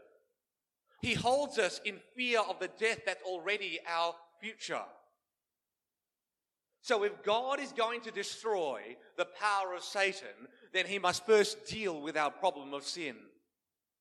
He 1.01 1.13
holds 1.13 1.57
us 1.57 1.79
in 1.85 1.97
fear 2.15 2.39
of 2.41 2.59
the 2.59 2.69
death 2.79 3.01
that's 3.05 3.23
already 3.23 3.79
our 3.87 4.13
future. 4.41 4.81
So 6.81 7.03
if 7.03 7.23
God 7.23 7.59
is 7.59 7.71
going 7.71 8.01
to 8.01 8.11
destroy 8.11 8.97
the 9.17 9.25
power 9.25 9.73
of 9.75 9.83
Satan, 9.83 10.47
then 10.73 10.85
he 10.85 10.99
must 10.99 11.25
first 11.25 11.65
deal 11.65 12.01
with 12.01 12.17
our 12.17 12.31
problem 12.31 12.73
of 12.73 12.83
sin. 12.83 13.15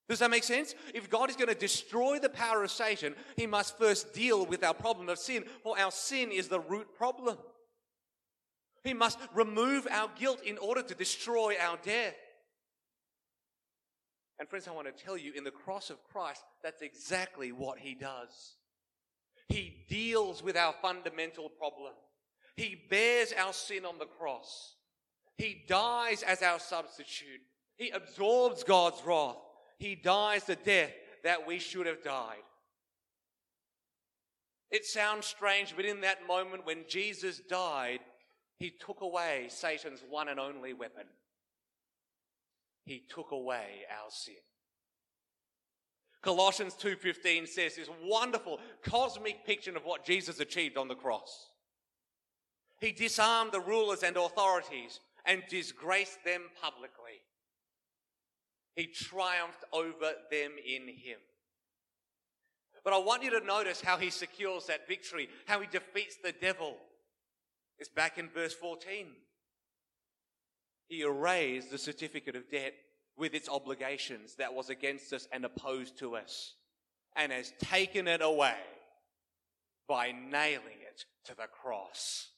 Does 0.08 0.20
that 0.20 0.30
make 0.30 0.44
sense? 0.44 0.75
If 0.94 1.11
God 1.11 1.28
is 1.28 1.37
going 1.37 1.49
to 1.49 1.54
destroy 1.54 2.18
the 2.18 2.30
power 2.30 2.64
of 2.64 2.70
Satan, 2.70 3.14
he 3.37 3.47
must 3.47 3.76
first 3.76 4.14
deal 4.14 4.47
with 4.47 4.64
our 4.64 4.73
problem 4.73 5.08
of 5.11 5.18
sin, 5.18 5.44
for 5.62 5.78
our 5.78 5.90
sin 5.90 6.32
is 6.32 6.49
the 6.49 6.61
root 6.61 6.94
problem. 6.97 7.37
He 8.85 8.94
must 8.94 9.18
remove 9.35 9.87
our 9.90 10.08
guilt 10.18 10.40
in 10.42 10.56
order 10.58 10.82
to 10.82 10.94
destroy 10.94 11.56
our 11.61 11.76
death. 11.82 12.14
And 14.38 14.49
friends, 14.49 14.68
I 14.68 14.73
want 14.73 14.87
to 14.87 15.04
tell 15.04 15.16
you, 15.16 15.33
in 15.37 15.45
the 15.45 15.50
cross 15.50 15.90
of 15.90 16.02
Christ, 16.04 16.42
that's 16.62 16.83
exactly 16.83 17.50
what 17.50 17.78
he 17.78 17.95
does. 17.95 18.54
He 19.49 19.85
deals 19.88 20.42
with 20.42 20.57
our 20.57 20.75
fundamental 20.80 21.49
problem. 21.49 21.95
He 22.57 22.76
bears 22.88 23.33
our 23.33 23.52
sin 23.52 23.85
on 23.85 23.99
the 23.99 24.07
cross. 24.07 24.75
He 25.37 25.62
dies 25.66 26.23
as 26.23 26.42
our 26.42 26.59
substitute. 26.59 27.40
He 27.76 27.90
absorbs 27.90 28.64
God's 28.64 29.00
wrath. 29.04 29.37
He 29.78 29.95
dies 29.95 30.45
the 30.45 30.57
death 30.57 30.92
that 31.25 31.47
we 31.47 31.59
should 31.59 31.87
have 31.87 32.02
died. 32.02 32.42
It 34.71 34.85
sounds 34.85 35.26
strange, 35.26 35.75
but 35.75 35.85
in 35.85 36.02
that 36.02 36.26
moment 36.26 36.66
when 36.66 36.85
Jesus 36.88 37.40
died, 37.49 38.00
he 38.59 38.71
took 38.71 39.00
away 39.00 39.47
Satan's 39.49 40.02
one 40.09 40.28
and 40.28 40.38
only 40.38 40.75
weapon. 40.75 41.07
He 42.88 43.04
took 43.07 43.33
away 43.33 43.85
our 43.90 44.11
sin. 44.11 44.40
Colossians 46.23 46.75
2:15 46.75 47.47
says 47.47 47.76
this 47.76 47.90
wonderful 48.02 48.61
cosmic 48.83 49.45
picture 49.45 49.76
of 49.76 49.85
what 49.85 50.07
Jesus 50.07 50.40
achieved 50.40 50.78
on 50.78 50.88
the 50.88 50.95
cross. 50.95 51.50
He 52.80 52.92
disarmed 52.92 53.52
the 53.52 53.61
rulers 53.61 54.02
and 54.02 54.16
authorities 54.16 55.00
and 55.26 55.47
disgraced 55.49 56.25
them 56.25 56.50
publicly. 56.62 57.21
He 58.75 58.87
triumphed 58.87 59.64
over 59.71 60.14
them 60.30 60.57
in 60.64 60.88
him. 60.88 61.21
But 62.85 62.95
I 62.95 62.99
want 62.99 63.23
you 63.23 63.30
to 63.38 63.40
notice 63.40 63.83
how 63.83 63.99
he 63.99 64.09
secures 64.09 64.64
that 64.66 64.88
victory, 64.88 65.28
how 65.45 65.61
he 65.61 65.66
defeats 65.66 66.16
the 66.16 66.33
devil. 66.33 66.78
It's 67.78 67.90
back 67.90 68.16
in 68.16 68.30
verse 68.30 68.54
14. 68.54 69.14
He 70.88 71.02
erased 71.02 71.71
the 71.71 71.78
certificate 71.78 72.35
of 72.35 72.50
debt 72.50 72.75
with 73.16 73.35
its 73.35 73.49
obligations 73.49 74.35
that 74.37 74.54
was 74.54 74.71
against 74.71 75.12
us 75.12 75.28
and 75.33 75.45
opposed 75.45 75.99
to 75.99 76.16
us, 76.16 76.54
and 77.16 77.30
has 77.33 77.52
taken 77.59 78.09
it 78.09 78.23
away 78.23 78.57
by 79.88 80.12
nailing 80.12 80.80
it 80.87 81.04
to 81.25 81.35
the 81.35 81.47
cross. 81.47 82.28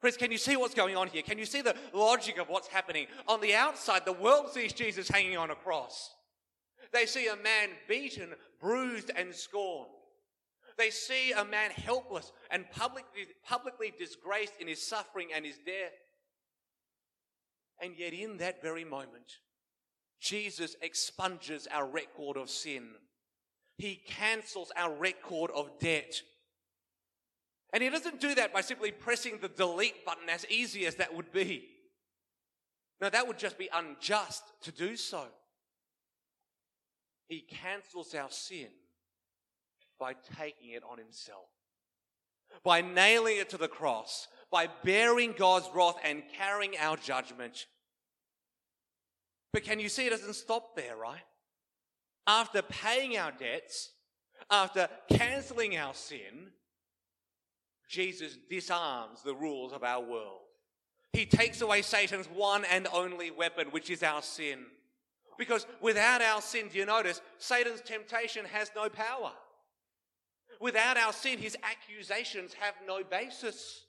Friends, 0.00 0.16
can 0.16 0.30
you 0.30 0.38
see 0.38 0.56
what's 0.56 0.74
going 0.74 0.96
on 0.96 1.08
here? 1.08 1.22
Can 1.22 1.38
you 1.38 1.46
see 1.46 1.62
the 1.62 1.74
logic 1.94 2.38
of 2.38 2.48
what's 2.48 2.68
happening? 2.68 3.06
On 3.26 3.40
the 3.40 3.54
outside, 3.54 4.04
the 4.04 4.12
world 4.12 4.50
sees 4.50 4.72
Jesus 4.72 5.08
hanging 5.08 5.38
on 5.38 5.50
a 5.50 5.54
cross. 5.54 6.10
They 6.92 7.06
see 7.06 7.26
a 7.28 7.36
man 7.36 7.70
beaten, 7.88 8.34
bruised, 8.60 9.10
and 9.16 9.34
scorned. 9.34 9.90
They 10.76 10.90
see 10.90 11.32
a 11.32 11.44
man 11.44 11.70
helpless 11.70 12.32
and 12.50 12.70
publicly, 12.70 13.28
publicly 13.44 13.94
disgraced 13.98 14.54
in 14.60 14.68
his 14.68 14.86
suffering 14.86 15.28
and 15.34 15.46
his 15.46 15.56
death. 15.64 15.92
And 17.80 17.96
yet, 17.96 18.12
in 18.12 18.38
that 18.38 18.62
very 18.62 18.84
moment, 18.84 19.38
Jesus 20.20 20.76
expunges 20.80 21.66
our 21.70 21.86
record 21.86 22.36
of 22.36 22.48
sin. 22.48 22.90
He 23.76 23.96
cancels 24.06 24.72
our 24.76 24.92
record 24.92 25.50
of 25.50 25.78
debt. 25.78 26.22
And 27.72 27.82
he 27.82 27.90
doesn't 27.90 28.20
do 28.20 28.34
that 28.36 28.52
by 28.52 28.60
simply 28.60 28.92
pressing 28.92 29.38
the 29.40 29.48
delete 29.48 30.04
button 30.06 30.28
as 30.28 30.46
easy 30.48 30.86
as 30.86 30.94
that 30.96 31.14
would 31.14 31.32
be. 31.32 31.66
Now, 33.00 33.10
that 33.10 33.26
would 33.26 33.38
just 33.38 33.58
be 33.58 33.68
unjust 33.74 34.44
to 34.62 34.72
do 34.72 34.96
so. 34.96 35.24
He 37.26 37.40
cancels 37.40 38.14
our 38.14 38.30
sin 38.30 38.68
by 39.98 40.14
taking 40.36 40.70
it 40.70 40.82
on 40.88 40.98
himself, 40.98 41.48
by 42.62 42.80
nailing 42.80 43.38
it 43.38 43.50
to 43.50 43.56
the 43.56 43.68
cross, 43.68 44.28
by 44.50 44.68
bearing 44.84 45.34
God's 45.36 45.68
wrath 45.74 45.96
and 46.04 46.22
carrying 46.36 46.76
our 46.78 46.96
judgment. 46.96 47.66
But 49.52 49.64
can 49.64 49.80
you 49.80 49.88
see 49.88 50.06
it 50.06 50.10
doesn't 50.10 50.34
stop 50.34 50.76
there, 50.76 50.96
right? 50.96 51.22
After 52.26 52.62
paying 52.62 53.16
our 53.16 53.32
debts, 53.32 53.90
after 54.50 54.88
canceling 55.10 55.76
our 55.76 55.94
sin, 55.94 56.50
Jesus 57.88 58.36
disarms 58.50 59.22
the 59.22 59.34
rules 59.34 59.72
of 59.72 59.84
our 59.84 60.02
world. 60.02 60.40
He 61.12 61.26
takes 61.26 61.60
away 61.60 61.82
Satan's 61.82 62.26
one 62.26 62.64
and 62.64 62.88
only 62.92 63.30
weapon, 63.30 63.68
which 63.70 63.90
is 63.90 64.02
our 64.02 64.22
sin. 64.22 64.64
Because 65.38 65.66
without 65.80 66.22
our 66.22 66.40
sin, 66.40 66.68
do 66.72 66.78
you 66.78 66.86
notice, 66.86 67.20
Satan's 67.38 67.80
temptation 67.80 68.44
has 68.46 68.70
no 68.74 68.88
power. 68.88 69.32
Without 70.60 70.96
our 70.96 71.12
sin, 71.12 71.38
his 71.38 71.56
accusations 71.62 72.54
have 72.54 72.74
no 72.86 73.04
basis. 73.04 73.83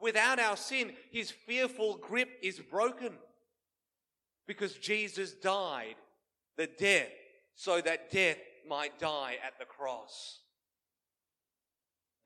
Without 0.00 0.38
our 0.38 0.56
sin, 0.56 0.92
his 1.10 1.30
fearful 1.30 1.96
grip 1.96 2.28
is 2.42 2.60
broken. 2.60 3.12
Because 4.46 4.74
Jesus 4.74 5.32
died 5.32 5.96
the 6.56 6.68
death 6.78 7.10
so 7.54 7.80
that 7.80 8.10
death 8.10 8.38
might 8.68 8.98
die 8.98 9.36
at 9.44 9.58
the 9.58 9.64
cross. 9.64 10.40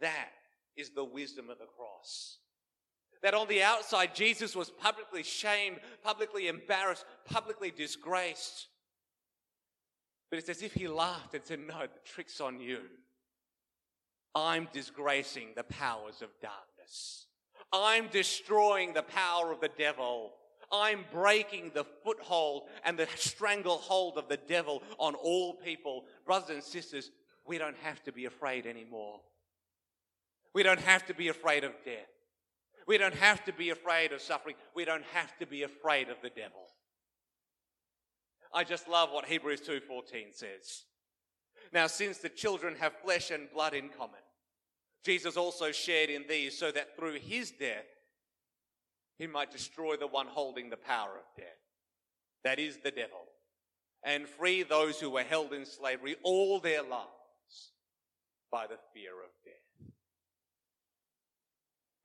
That 0.00 0.30
is 0.76 0.90
the 0.90 1.04
wisdom 1.04 1.50
of 1.50 1.58
the 1.58 1.66
cross. 1.66 2.38
That 3.22 3.34
on 3.34 3.48
the 3.48 3.62
outside, 3.62 4.14
Jesus 4.14 4.56
was 4.56 4.70
publicly 4.70 5.22
shamed, 5.22 5.78
publicly 6.02 6.48
embarrassed, 6.48 7.04
publicly 7.26 7.70
disgraced. 7.70 8.68
But 10.30 10.38
it's 10.38 10.48
as 10.48 10.62
if 10.62 10.72
he 10.74 10.88
laughed 10.88 11.34
and 11.34 11.44
said, 11.44 11.60
No, 11.60 11.80
the 11.82 12.00
trick's 12.04 12.40
on 12.40 12.60
you. 12.60 12.80
I'm 14.34 14.68
disgracing 14.72 15.48
the 15.56 15.64
powers 15.64 16.22
of 16.22 16.28
darkness. 16.40 17.26
I'm 17.72 18.08
destroying 18.08 18.92
the 18.92 19.02
power 19.02 19.52
of 19.52 19.60
the 19.60 19.70
devil. 19.76 20.32
I'm 20.72 21.04
breaking 21.12 21.72
the 21.74 21.84
foothold 22.04 22.64
and 22.84 22.98
the 22.98 23.08
stranglehold 23.16 24.18
of 24.18 24.28
the 24.28 24.36
devil 24.36 24.82
on 24.98 25.14
all 25.14 25.54
people. 25.54 26.04
Brothers 26.24 26.50
and 26.50 26.62
sisters, 26.62 27.10
we 27.46 27.58
don't 27.58 27.76
have 27.82 28.02
to 28.04 28.12
be 28.12 28.26
afraid 28.26 28.66
anymore. 28.66 29.20
We 30.54 30.62
don't 30.62 30.80
have 30.80 31.06
to 31.06 31.14
be 31.14 31.28
afraid 31.28 31.64
of 31.64 31.72
death. 31.84 32.08
We 32.86 32.98
don't 32.98 33.14
have 33.14 33.44
to 33.44 33.52
be 33.52 33.70
afraid 33.70 34.12
of 34.12 34.20
suffering. 34.20 34.56
We 34.74 34.84
don't 34.84 35.04
have 35.12 35.36
to 35.38 35.46
be 35.46 35.62
afraid 35.62 36.08
of 36.08 36.16
the 36.22 36.30
devil. 36.30 36.66
I 38.52 38.64
just 38.64 38.88
love 38.88 39.12
what 39.12 39.26
Hebrews 39.26 39.60
2:14 39.60 40.32
says. 40.32 40.84
Now 41.72 41.86
since 41.86 42.18
the 42.18 42.28
children 42.28 42.74
have 42.76 43.00
flesh 43.00 43.30
and 43.30 43.50
blood 43.52 43.74
in 43.74 43.90
common, 43.90 44.20
Jesus 45.04 45.36
also 45.36 45.72
shared 45.72 46.10
in 46.10 46.24
these 46.28 46.56
so 46.58 46.70
that 46.70 46.96
through 46.96 47.14
his 47.14 47.50
death 47.50 47.86
he 49.18 49.26
might 49.26 49.50
destroy 49.50 49.96
the 49.96 50.06
one 50.06 50.26
holding 50.26 50.70
the 50.70 50.76
power 50.76 51.10
of 51.10 51.24
death. 51.36 51.46
That 52.44 52.58
is 52.58 52.78
the 52.78 52.90
devil. 52.90 53.26
and 54.02 54.28
free 54.28 54.62
those 54.62 54.98
who 54.98 55.10
were 55.10 55.22
held 55.22 55.52
in 55.52 55.66
slavery 55.66 56.16
all 56.22 56.58
their 56.58 56.82
lives 56.82 57.72
by 58.50 58.66
the 58.66 58.78
fear 58.94 59.12
of 59.12 59.30
death. 59.44 59.90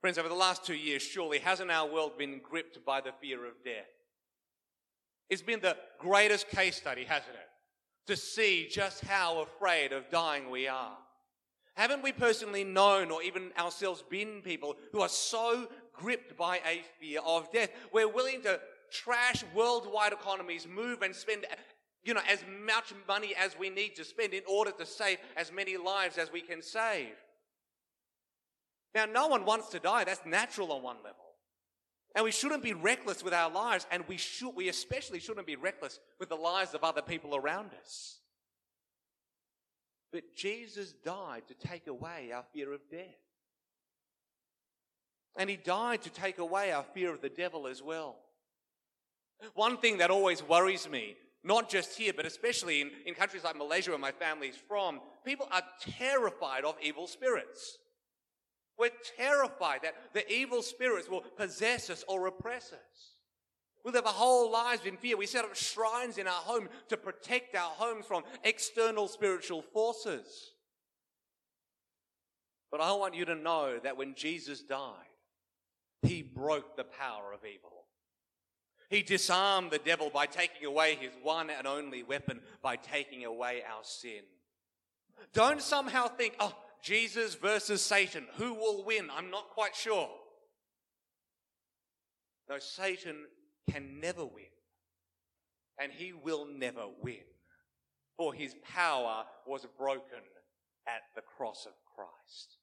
Friends, 0.00 0.18
over 0.18 0.28
the 0.28 0.34
last 0.34 0.64
two 0.64 0.74
years, 0.74 1.02
surely 1.02 1.38
hasn't 1.38 1.70
our 1.70 1.88
world 1.90 2.18
been 2.18 2.40
gripped 2.40 2.84
by 2.84 3.00
the 3.00 3.12
fear 3.20 3.46
of 3.46 3.54
death? 3.64 3.88
It's 5.28 5.42
been 5.42 5.60
the 5.60 5.76
greatest 5.98 6.48
case 6.50 6.76
study, 6.76 7.04
hasn't 7.04 7.34
it? 7.34 7.48
To 8.12 8.16
see 8.16 8.68
just 8.70 9.04
how 9.04 9.40
afraid 9.40 9.92
of 9.92 10.08
dying 10.10 10.50
we 10.50 10.68
are. 10.68 10.96
Haven't 11.76 12.02
we 12.02 12.10
personally 12.10 12.64
known 12.64 13.10
or 13.10 13.22
even 13.22 13.52
ourselves 13.58 14.02
been 14.08 14.40
people 14.42 14.76
who 14.92 15.02
are 15.02 15.10
so 15.10 15.68
gripped 15.92 16.36
by 16.36 16.56
a 16.66 16.82
fear 16.98 17.20
of 17.24 17.52
death? 17.52 17.70
We're 17.92 18.08
willing 18.08 18.40
to 18.42 18.58
trash 18.90 19.44
worldwide 19.54 20.14
economies, 20.14 20.66
move 20.66 21.02
and 21.02 21.14
spend, 21.14 21.44
you 22.02 22.14
know, 22.14 22.22
as 22.26 22.42
much 22.64 22.94
money 23.06 23.34
as 23.38 23.58
we 23.58 23.68
need 23.68 23.94
to 23.96 24.04
spend 24.04 24.32
in 24.32 24.42
order 24.48 24.70
to 24.70 24.86
save 24.86 25.18
as 25.36 25.52
many 25.52 25.76
lives 25.76 26.16
as 26.16 26.32
we 26.32 26.40
can 26.40 26.62
save. 26.62 27.12
Now, 28.94 29.04
no 29.04 29.26
one 29.26 29.44
wants 29.44 29.68
to 29.68 29.78
die. 29.78 30.04
That's 30.04 30.24
natural 30.24 30.72
on 30.72 30.82
one 30.82 30.96
level. 31.04 31.26
And 32.14 32.24
we 32.24 32.30
shouldn't 32.30 32.62
be 32.62 32.72
reckless 32.72 33.22
with 33.22 33.34
our 33.34 33.50
lives, 33.50 33.86
and 33.90 34.02
we 34.08 34.16
should, 34.16 34.56
we 34.56 34.70
especially 34.70 35.20
shouldn't 35.20 35.46
be 35.46 35.56
reckless 35.56 36.00
with 36.18 36.30
the 36.30 36.36
lives 36.36 36.72
of 36.72 36.82
other 36.82 37.02
people 37.02 37.36
around 37.36 37.72
us. 37.78 38.20
But 40.16 40.34
Jesus 40.34 40.94
died 41.04 41.42
to 41.48 41.68
take 41.68 41.88
away 41.88 42.32
our 42.34 42.42
fear 42.54 42.72
of 42.72 42.80
death. 42.90 43.20
And 45.36 45.50
he 45.50 45.58
died 45.58 46.00
to 46.04 46.10
take 46.10 46.38
away 46.38 46.72
our 46.72 46.84
fear 46.94 47.12
of 47.12 47.20
the 47.20 47.28
devil 47.28 47.66
as 47.66 47.82
well. 47.82 48.16
One 49.52 49.76
thing 49.76 49.98
that 49.98 50.10
always 50.10 50.42
worries 50.42 50.88
me, 50.88 51.16
not 51.44 51.68
just 51.68 51.98
here, 51.98 52.14
but 52.16 52.24
especially 52.24 52.80
in, 52.80 52.92
in 53.04 53.12
countries 53.12 53.44
like 53.44 53.58
Malaysia 53.58 53.90
where 53.90 53.98
my 53.98 54.10
family 54.10 54.48
is 54.48 54.56
from, 54.56 55.02
people 55.22 55.48
are 55.52 55.60
terrified 55.80 56.64
of 56.64 56.76
evil 56.82 57.06
spirits. 57.06 57.76
We're 58.78 58.88
terrified 59.18 59.80
that 59.82 59.96
the 60.14 60.26
evil 60.32 60.62
spirits 60.62 61.10
will 61.10 61.24
possess 61.36 61.90
us 61.90 62.04
or 62.08 62.26
oppress 62.26 62.72
us. 62.72 63.15
We 63.86 63.92
live 63.92 64.04
our 64.04 64.12
whole 64.12 64.50
lives 64.50 64.84
in 64.84 64.96
fear. 64.96 65.16
We 65.16 65.26
set 65.26 65.44
up 65.44 65.54
shrines 65.54 66.18
in 66.18 66.26
our 66.26 66.32
home 66.32 66.68
to 66.88 66.96
protect 66.96 67.54
our 67.54 67.70
homes 67.70 68.04
from 68.04 68.24
external 68.42 69.06
spiritual 69.06 69.62
forces. 69.62 70.26
But 72.72 72.80
I 72.80 72.92
want 72.94 73.14
you 73.14 73.24
to 73.26 73.36
know 73.36 73.78
that 73.78 73.96
when 73.96 74.16
Jesus 74.16 74.60
died, 74.60 74.90
he 76.02 76.22
broke 76.22 76.76
the 76.76 76.82
power 76.82 77.32
of 77.32 77.44
evil. 77.44 77.84
He 78.90 79.02
disarmed 79.02 79.70
the 79.70 79.78
devil 79.78 80.10
by 80.12 80.26
taking 80.26 80.66
away 80.66 80.96
his 80.96 81.12
one 81.22 81.48
and 81.48 81.64
only 81.64 82.02
weapon, 82.02 82.40
by 82.62 82.74
taking 82.74 83.24
away 83.24 83.62
our 83.72 83.84
sin. 83.84 84.22
Don't 85.32 85.62
somehow 85.62 86.08
think, 86.08 86.34
oh, 86.40 86.56
Jesus 86.82 87.36
versus 87.36 87.82
Satan. 87.82 88.26
Who 88.34 88.52
will 88.54 88.84
win? 88.84 89.10
I'm 89.16 89.30
not 89.30 89.50
quite 89.50 89.76
sure. 89.76 90.10
No, 92.48 92.58
Satan 92.58 93.26
can 93.70 94.00
never 94.00 94.24
win. 94.24 94.44
And 95.80 95.92
he 95.92 96.12
will 96.12 96.46
never 96.46 96.86
win. 97.02 97.24
For 98.16 98.32
his 98.32 98.54
power 98.62 99.24
was 99.46 99.66
broken 99.76 100.22
at 100.86 101.02
the 101.14 101.22
cross 101.36 101.66
of 101.66 101.72
Christ. 101.94 102.58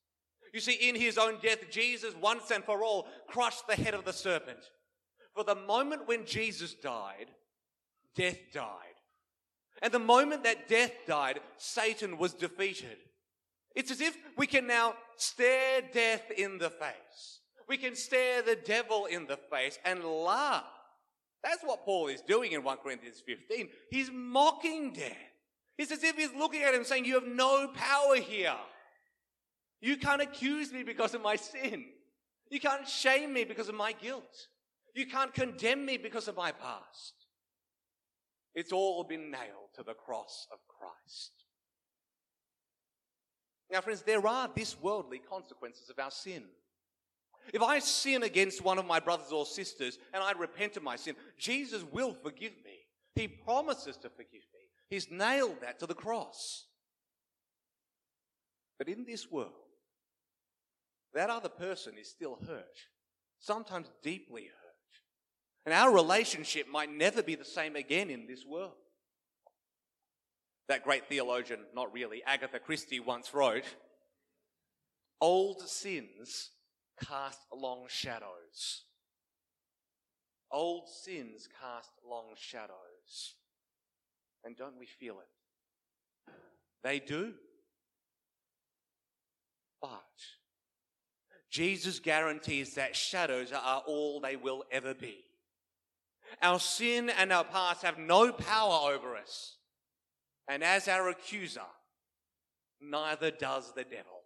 You 0.53 0.59
see, 0.59 0.73
in 0.73 0.95
his 0.95 1.17
own 1.17 1.37
death, 1.41 1.69
Jesus 1.69 2.15
once 2.15 2.51
and 2.51 2.63
for 2.63 2.83
all 2.83 3.07
crushed 3.27 3.67
the 3.67 3.75
head 3.75 3.93
of 3.93 4.05
the 4.05 4.13
serpent. 4.13 4.59
For 5.33 5.43
the 5.43 5.55
moment 5.55 6.07
when 6.07 6.25
Jesus 6.25 6.73
died, 6.75 7.27
death 8.15 8.37
died. 8.53 8.67
And 9.81 9.91
the 9.91 9.99
moment 9.99 10.43
that 10.43 10.67
death 10.67 10.91
died, 11.07 11.39
Satan 11.57 12.17
was 12.17 12.33
defeated. 12.33 12.97
It's 13.75 13.91
as 13.91 14.01
if 14.01 14.15
we 14.37 14.47
can 14.47 14.67
now 14.67 14.93
stare 15.17 15.81
death 15.91 16.31
in 16.37 16.59
the 16.59 16.69
face. 16.69 17.39
We 17.67 17.77
can 17.77 17.95
stare 17.95 18.41
the 18.41 18.55
devil 18.55 19.05
in 19.05 19.25
the 19.25 19.37
face 19.37 19.79
and 19.83 20.03
laugh. 20.03 20.65
That's 21.43 21.63
what 21.63 21.83
Paul 21.83 22.07
is 22.07 22.21
doing 22.21 22.53
in 22.53 22.63
1 22.63 22.77
Corinthians 22.77 23.21
15. 23.25 23.67
He's 23.89 24.09
mocking 24.13 24.93
death. 24.93 25.17
It's 25.77 25.91
as 25.91 26.03
if 26.03 26.15
he's 26.15 26.33
looking 26.33 26.63
at 26.63 26.73
him 26.73 26.83
saying, 26.83 27.05
You 27.05 27.15
have 27.15 27.27
no 27.27 27.67
power 27.67 28.15
here. 28.15 28.55
You 29.81 29.97
can't 29.97 30.21
accuse 30.21 30.71
me 30.71 30.83
because 30.83 31.13
of 31.13 31.21
my 31.21 31.35
sin. 31.35 31.85
You 32.49 32.59
can't 32.59 32.87
shame 32.87 33.33
me 33.33 33.43
because 33.43 33.67
of 33.67 33.75
my 33.75 33.91
guilt. 33.91 34.47
You 34.95 35.07
can't 35.07 35.33
condemn 35.33 35.85
me 35.85 35.97
because 35.97 36.27
of 36.27 36.37
my 36.37 36.51
past. 36.51 37.13
It's 38.55 38.71
all 38.71 39.03
been 39.03 39.31
nailed 39.31 39.73
to 39.75 39.83
the 39.83 39.95
cross 39.95 40.47
of 40.53 40.59
Christ. 40.67 41.31
Now, 43.71 43.81
friends, 43.81 44.03
there 44.03 44.25
are 44.25 44.49
this 44.55 44.79
worldly 44.79 45.19
consequences 45.19 45.89
of 45.89 45.97
our 45.97 46.11
sin. 46.11 46.43
If 47.51 47.61
I 47.61 47.79
sin 47.79 48.23
against 48.23 48.61
one 48.61 48.77
of 48.77 48.85
my 48.85 48.99
brothers 48.99 49.31
or 49.31 49.45
sisters 49.45 49.97
and 50.13 50.23
I 50.23 50.31
repent 50.31 50.77
of 50.77 50.83
my 50.83 50.95
sin, 50.95 51.15
Jesus 51.37 51.83
will 51.91 52.13
forgive 52.13 52.53
me. 52.63 52.85
He 53.15 53.27
promises 53.27 53.97
to 53.97 54.09
forgive 54.09 54.43
me. 54.53 54.69
He's 54.89 55.09
nailed 55.11 55.61
that 55.61 55.79
to 55.79 55.87
the 55.87 55.93
cross. 55.93 56.65
But 58.77 58.87
in 58.87 59.05
this 59.05 59.31
world, 59.31 59.51
that 61.13 61.29
other 61.29 61.49
person 61.49 61.93
is 61.99 62.09
still 62.09 62.39
hurt, 62.47 62.77
sometimes 63.39 63.87
deeply 64.01 64.43
hurt. 64.43 64.53
And 65.65 65.73
our 65.73 65.93
relationship 65.93 66.67
might 66.67 66.91
never 66.91 67.23
be 67.23 67.35
the 67.35 67.45
same 67.45 67.75
again 67.75 68.09
in 68.09 68.27
this 68.27 68.45
world. 68.45 68.73
That 70.67 70.83
great 70.83 71.07
theologian, 71.07 71.59
not 71.75 71.93
really, 71.93 72.23
Agatha 72.25 72.59
Christie 72.59 72.99
once 72.99 73.33
wrote, 73.33 73.63
Old 75.21 75.61
sins 75.61 76.51
cast 77.01 77.39
long 77.53 77.85
shadows. 77.87 78.83
Old 80.51 80.87
sins 80.87 81.47
cast 81.59 81.91
long 82.07 82.27
shadows. 82.35 83.35
And 84.43 84.55
don't 84.55 84.77
we 84.77 84.85
feel 84.85 85.15
it? 85.19 86.33
They 86.83 86.99
do. 86.99 87.33
But 89.81 90.01
Jesus 91.49 91.99
guarantees 91.99 92.75
that 92.75 92.95
shadows 92.95 93.51
are 93.51 93.83
all 93.85 94.19
they 94.19 94.35
will 94.35 94.63
ever 94.71 94.93
be. 94.93 95.23
Our 96.41 96.59
sin 96.59 97.09
and 97.09 97.31
our 97.31 97.43
past 97.43 97.83
have 97.83 97.97
no 97.97 98.31
power 98.31 98.91
over 98.91 99.15
us. 99.15 99.57
And 100.47 100.63
as 100.63 100.87
our 100.87 101.09
accuser, 101.09 101.61
neither 102.81 103.31
does 103.31 103.71
the 103.73 103.83
devil. 103.83 104.22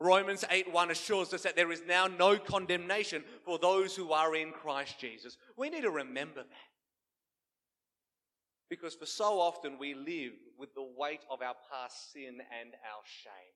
Romans 0.00 0.44
8 0.50 0.72
1 0.72 0.90
assures 0.90 1.32
us 1.32 1.42
that 1.42 1.56
there 1.56 1.70
is 1.72 1.82
now 1.86 2.06
no 2.06 2.36
condemnation 2.36 3.22
for 3.44 3.58
those 3.58 3.94
who 3.94 4.12
are 4.12 4.34
in 4.34 4.50
Christ 4.52 4.98
Jesus. 4.98 5.36
We 5.56 5.70
need 5.70 5.82
to 5.82 5.90
remember 5.90 6.42
that. 6.42 6.70
Because 8.68 8.94
for 8.94 9.06
so 9.06 9.40
often 9.40 9.78
we 9.78 9.94
live 9.94 10.32
with 10.58 10.74
the 10.74 10.86
weight 10.96 11.20
of 11.30 11.42
our 11.42 11.54
past 11.70 12.12
sin 12.12 12.40
and 12.60 12.70
our 12.74 13.02
shame. 13.04 13.54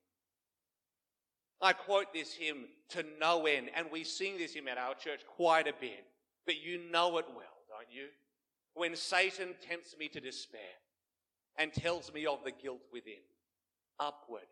I 1.60 1.72
quote 1.72 2.12
this 2.14 2.32
hymn 2.32 2.66
to 2.90 3.04
no 3.20 3.46
end, 3.46 3.70
and 3.74 3.88
we 3.90 4.04
sing 4.04 4.38
this 4.38 4.54
hymn 4.54 4.68
at 4.68 4.78
our 4.78 4.94
church 4.94 5.22
quite 5.26 5.66
a 5.66 5.72
bit, 5.80 6.04
but 6.46 6.62
you 6.62 6.78
know 6.92 7.18
it 7.18 7.26
well, 7.28 7.64
don't 7.68 7.90
you? 7.90 8.06
When 8.74 8.94
Satan 8.94 9.56
tempts 9.68 9.96
me 9.98 10.06
to 10.08 10.20
despair, 10.20 10.60
and 11.58 11.74
tells 11.74 12.12
me 12.12 12.24
of 12.24 12.44
the 12.44 12.52
guilt 12.52 12.80
within. 12.92 13.20
Upward, 13.98 14.46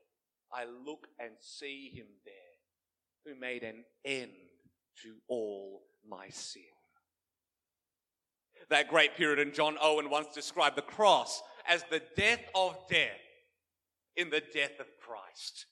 I 0.53 0.65
look 0.65 1.09
and 1.19 1.33
see 1.41 1.91
him 1.95 2.07
there 2.25 2.35
who 3.25 3.39
made 3.39 3.63
an 3.63 3.85
end 4.05 4.31
to 5.03 5.17
all 5.29 5.83
my 6.09 6.29
sin. 6.29 6.63
That 8.71 8.89
great 8.89 9.17
Puritan 9.17 9.53
John 9.53 9.77
Owen 9.81 10.11
once 10.11 10.29
described 10.35 10.77
the 10.77 10.83
cross 10.83 11.43
as 11.69 11.85
the 11.91 12.03
death 12.17 12.43
of 12.55 12.77
death 12.89 13.11
in 14.17 14.31
the 14.31 14.43
death 14.53 14.81
of 14.81 14.87
Christ. 15.01 15.67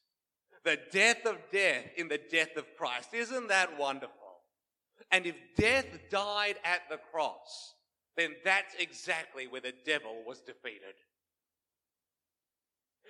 The 0.65 0.79
death 0.93 1.27
of 1.27 1.37
death 1.53 1.85
in 1.97 2.09
the 2.09 2.21
death 2.31 2.57
of 2.57 2.67
Christ. 2.77 3.15
Isn't 3.15 3.49
that 3.49 3.79
wonderful? 3.79 4.15
And 5.11 5.27
if 5.27 5.37
death 5.57 5.87
died 6.11 6.57
at 6.65 6.83
the 6.89 6.99
cross, 7.13 7.75
then 8.17 8.35
that's 8.45 8.75
exactly 8.79 9.47
where 9.47 9.61
the 9.61 9.75
devil 9.85 10.23
was 10.27 10.41
defeated. 10.41 10.95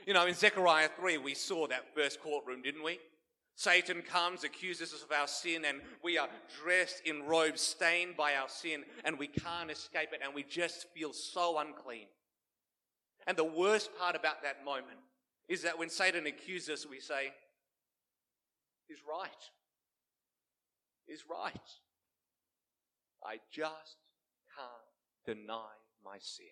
You 0.07 0.14
know, 0.14 0.26
in 0.26 0.35
Zechariah 0.35 0.88
3, 0.98 1.18
we 1.18 1.35
saw 1.35 1.66
that 1.68 1.94
first 1.94 2.20
courtroom, 2.20 2.62
didn't 2.62 2.85
we? 2.85 2.98
Satan 3.57 4.02
comes, 4.02 4.42
accuses 4.42 4.92
us 4.92 5.02
of 5.02 5.12
our 5.12 5.28
sin, 5.28 5.64
and 5.64 5.80
we 6.02 6.18
are 6.18 6.28
dressed 6.62 7.02
in 7.04 7.24
robes 7.24 7.61
stained 7.61 8.16
by 8.16 8.35
our 8.35 8.48
sin, 8.48 8.85
and 9.04 9.18
we 9.18 9.28
can't 9.28 9.70
escape 9.70 10.09
it, 10.12 10.20
and 10.24 10.35
we 10.35 10.42
just 10.42 10.87
feel 10.92 11.12
so 11.12 11.59
unclean. 11.59 12.07
And 13.26 13.37
the 13.37 13.44
worst 13.44 13.90
part 13.98 14.16
about 14.16 14.42
that 14.42 14.64
moment 14.64 14.98
is 15.48 15.62
that 15.62 15.78
when 15.78 15.88
Satan 15.88 16.26
accuses 16.26 16.85
us, 16.85 16.87
we 16.90 17.00
say, 17.00 17.33
He's 18.88 18.98
right. 19.09 19.30
He's 21.07 21.24
right. 21.30 21.68
I 23.24 23.38
just 23.50 23.96
can't 24.57 25.38
deny 25.38 25.72
my 26.04 26.18
sin. 26.20 26.46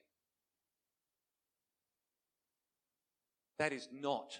That 3.62 3.72
is 3.72 3.88
not 3.92 4.36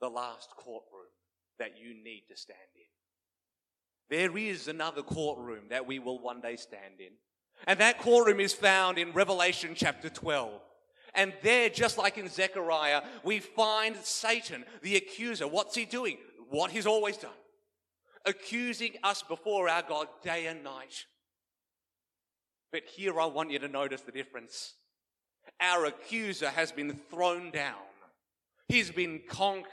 the 0.00 0.08
last 0.08 0.48
courtroom 0.56 1.12
that 1.58 1.72
you 1.78 1.92
need 1.92 2.22
to 2.30 2.36
stand 2.38 2.58
in. 2.74 4.16
There 4.16 4.38
is 4.38 4.66
another 4.66 5.02
courtroom 5.02 5.64
that 5.68 5.86
we 5.86 5.98
will 5.98 6.18
one 6.18 6.40
day 6.40 6.56
stand 6.56 6.98
in. 6.98 7.12
And 7.66 7.78
that 7.80 7.98
courtroom 7.98 8.40
is 8.40 8.54
found 8.54 8.96
in 8.96 9.12
Revelation 9.12 9.72
chapter 9.74 10.08
12. 10.08 10.58
And 11.14 11.34
there, 11.42 11.68
just 11.68 11.98
like 11.98 12.16
in 12.16 12.30
Zechariah, 12.30 13.02
we 13.22 13.40
find 13.40 13.94
Satan, 13.96 14.64
the 14.80 14.96
accuser. 14.96 15.46
What's 15.46 15.76
he 15.76 15.84
doing? 15.84 16.16
What 16.48 16.70
he's 16.70 16.86
always 16.86 17.18
done. 17.18 17.30
Accusing 18.24 18.92
us 19.02 19.22
before 19.22 19.68
our 19.68 19.82
God 19.82 20.06
day 20.22 20.46
and 20.46 20.64
night. 20.64 21.04
But 22.72 22.84
here 22.86 23.20
I 23.20 23.26
want 23.26 23.50
you 23.50 23.58
to 23.58 23.68
notice 23.68 24.00
the 24.00 24.12
difference. 24.12 24.76
Our 25.60 25.84
accuser 25.84 26.48
has 26.48 26.72
been 26.72 26.98
thrown 27.10 27.50
down. 27.50 27.76
He's 28.68 28.90
been 28.90 29.20
conquered. 29.28 29.70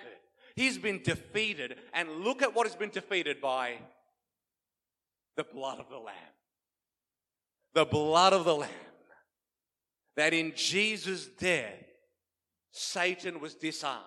He's 0.55 0.77
been 0.77 1.01
defeated. 1.01 1.75
And 1.93 2.21
look 2.23 2.41
at 2.41 2.53
what 2.53 2.67
has 2.67 2.75
been 2.75 2.89
defeated 2.89 3.39
by 3.41 3.75
the 5.37 5.43
blood 5.43 5.79
of 5.79 5.89
the 5.89 5.97
Lamb. 5.97 6.15
The 7.73 7.85
blood 7.85 8.33
of 8.33 8.45
the 8.45 8.55
Lamb 8.55 8.69
that 10.19 10.33
in 10.33 10.51
Jesus' 10.53 11.27
death, 11.27 11.85
Satan 12.71 13.39
was 13.39 13.55
disarmed 13.55 14.03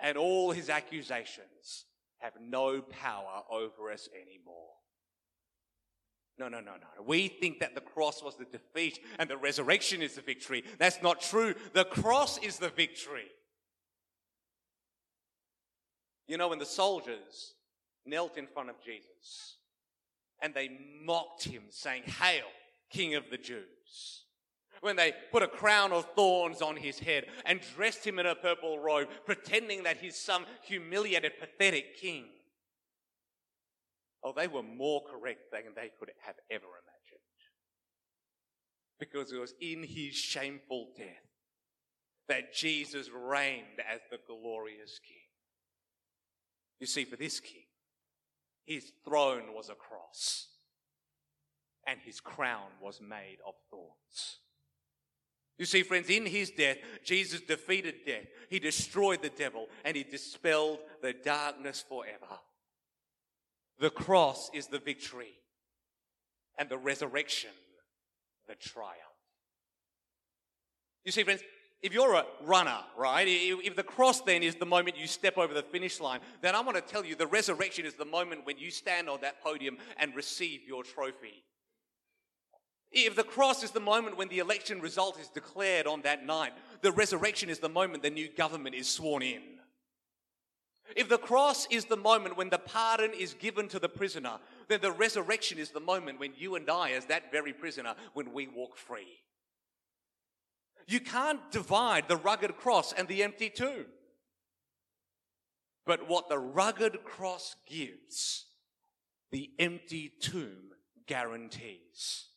and 0.00 0.16
all 0.16 0.52
his 0.52 0.70
accusations 0.70 1.84
have 2.18 2.32
no 2.40 2.80
power 2.80 3.42
over 3.50 3.92
us 3.92 4.08
anymore. 4.14 4.72
No, 6.38 6.48
no, 6.48 6.60
no, 6.60 6.72
no. 6.72 7.04
We 7.04 7.28
think 7.28 7.60
that 7.60 7.74
the 7.74 7.80
cross 7.80 8.22
was 8.22 8.36
the 8.36 8.46
defeat 8.46 9.00
and 9.18 9.28
the 9.28 9.36
resurrection 9.36 10.00
is 10.02 10.14
the 10.14 10.22
victory. 10.22 10.64
That's 10.78 11.02
not 11.02 11.20
true. 11.20 11.54
The 11.72 11.84
cross 11.84 12.38
is 12.38 12.58
the 12.58 12.70
victory. 12.70 13.26
You 16.28 16.36
know, 16.36 16.48
when 16.48 16.58
the 16.58 16.66
soldiers 16.66 17.54
knelt 18.06 18.38
in 18.38 18.46
front 18.46 18.70
of 18.70 18.76
Jesus 18.84 19.56
and 20.40 20.54
they 20.54 20.70
mocked 21.04 21.44
him, 21.44 21.64
saying, 21.70 22.04
Hail, 22.04 22.44
King 22.90 23.16
of 23.16 23.24
the 23.30 23.38
Jews 23.38 24.24
when 24.80 24.96
they 24.96 25.12
put 25.32 25.42
a 25.42 25.48
crown 25.48 25.92
of 25.92 26.06
thorns 26.14 26.62
on 26.62 26.76
his 26.76 26.98
head 26.98 27.26
and 27.44 27.60
dressed 27.74 28.06
him 28.06 28.18
in 28.18 28.26
a 28.26 28.34
purple 28.34 28.78
robe, 28.78 29.08
pretending 29.24 29.82
that 29.84 29.98
he's 29.98 30.16
some 30.16 30.44
humiliated, 30.62 31.32
pathetic 31.38 31.96
king. 32.00 32.26
Oh, 34.22 34.32
they 34.36 34.48
were 34.48 34.62
more 34.62 35.02
correct 35.02 35.52
than 35.52 35.62
they 35.74 35.90
could 35.98 36.10
have 36.24 36.36
ever 36.50 36.64
imagined. 36.64 37.20
Because 38.98 39.32
it 39.32 39.38
was 39.38 39.54
in 39.60 39.84
his 39.84 40.14
shameful 40.14 40.88
death 40.96 41.06
that 42.28 42.52
Jesus 42.52 43.08
reigned 43.10 43.80
as 43.90 44.00
the 44.10 44.18
glorious 44.26 45.00
king. 45.06 45.27
You 46.80 46.86
see, 46.86 47.04
for 47.04 47.16
this 47.16 47.40
king, 47.40 47.62
his 48.64 48.92
throne 49.04 49.54
was 49.54 49.68
a 49.68 49.74
cross 49.74 50.48
and 51.86 51.98
his 52.04 52.20
crown 52.20 52.68
was 52.80 53.00
made 53.00 53.38
of 53.46 53.54
thorns. 53.70 54.38
You 55.58 55.64
see, 55.64 55.82
friends, 55.82 56.08
in 56.08 56.24
his 56.24 56.50
death, 56.50 56.76
Jesus 57.02 57.40
defeated 57.40 58.04
death. 58.06 58.26
He 58.48 58.60
destroyed 58.60 59.22
the 59.22 59.30
devil 59.30 59.66
and 59.84 59.96
he 59.96 60.04
dispelled 60.04 60.78
the 61.02 61.12
darkness 61.12 61.84
forever. 61.88 62.38
The 63.80 63.90
cross 63.90 64.50
is 64.54 64.68
the 64.68 64.78
victory 64.78 65.34
and 66.58 66.68
the 66.68 66.78
resurrection, 66.78 67.50
the 68.46 68.54
triumph. 68.54 68.98
You 71.04 71.12
see, 71.12 71.24
friends, 71.24 71.42
if 71.80 71.94
you're 71.94 72.14
a 72.14 72.24
runner, 72.42 72.78
right, 72.96 73.26
if 73.28 73.76
the 73.76 73.82
cross 73.82 74.20
then 74.20 74.42
is 74.42 74.56
the 74.56 74.66
moment 74.66 74.98
you 74.98 75.06
step 75.06 75.38
over 75.38 75.54
the 75.54 75.62
finish 75.62 76.00
line, 76.00 76.20
then 76.40 76.54
I 76.54 76.60
want 76.60 76.76
to 76.76 76.82
tell 76.82 77.04
you 77.04 77.14
the 77.14 77.26
resurrection 77.26 77.86
is 77.86 77.94
the 77.94 78.04
moment 78.04 78.44
when 78.44 78.58
you 78.58 78.70
stand 78.70 79.08
on 79.08 79.20
that 79.20 79.42
podium 79.42 79.78
and 79.96 80.14
receive 80.16 80.62
your 80.66 80.82
trophy. 80.82 81.44
If 82.90 83.14
the 83.14 83.22
cross 83.22 83.62
is 83.62 83.70
the 83.70 83.80
moment 83.80 84.16
when 84.16 84.28
the 84.28 84.38
election 84.38 84.80
result 84.80 85.20
is 85.20 85.28
declared 85.28 85.86
on 85.86 86.02
that 86.02 86.26
night, 86.26 86.52
the 86.80 86.90
resurrection 86.90 87.50
is 87.50 87.58
the 87.58 87.68
moment 87.68 88.02
the 88.02 88.10
new 88.10 88.28
government 88.28 88.74
is 88.74 88.88
sworn 88.88 89.22
in. 89.22 89.42
If 90.96 91.08
the 91.08 91.18
cross 91.18 91.66
is 91.70 91.84
the 91.84 91.98
moment 91.98 92.36
when 92.36 92.48
the 92.48 92.58
pardon 92.58 93.12
is 93.12 93.34
given 93.34 93.68
to 93.68 93.78
the 93.78 93.90
prisoner, 93.90 94.38
then 94.68 94.80
the 94.80 94.90
resurrection 94.90 95.58
is 95.58 95.70
the 95.70 95.80
moment 95.80 96.18
when 96.18 96.32
you 96.36 96.54
and 96.56 96.68
I, 96.68 96.92
as 96.92 97.04
that 97.06 97.30
very 97.30 97.52
prisoner, 97.52 97.94
when 98.14 98.32
we 98.32 98.48
walk 98.48 98.76
free. 98.76 99.20
You 100.88 101.00
can't 101.00 101.50
divide 101.50 102.08
the 102.08 102.16
rugged 102.16 102.56
cross 102.56 102.94
and 102.94 103.06
the 103.06 103.22
empty 103.22 103.50
tomb. 103.50 103.84
But 105.84 106.08
what 106.08 106.30
the 106.30 106.38
rugged 106.38 107.04
cross 107.04 107.56
gives, 107.68 108.46
the 109.30 109.50
empty 109.58 110.10
tomb 110.20 110.70
guarantees. 111.06 112.28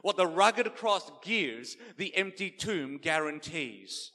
What 0.00 0.16
the 0.16 0.26
rugged 0.26 0.74
cross 0.74 1.10
gives, 1.22 1.76
the 1.98 2.16
empty 2.16 2.50
tomb 2.50 2.96
guarantees. 2.96 4.10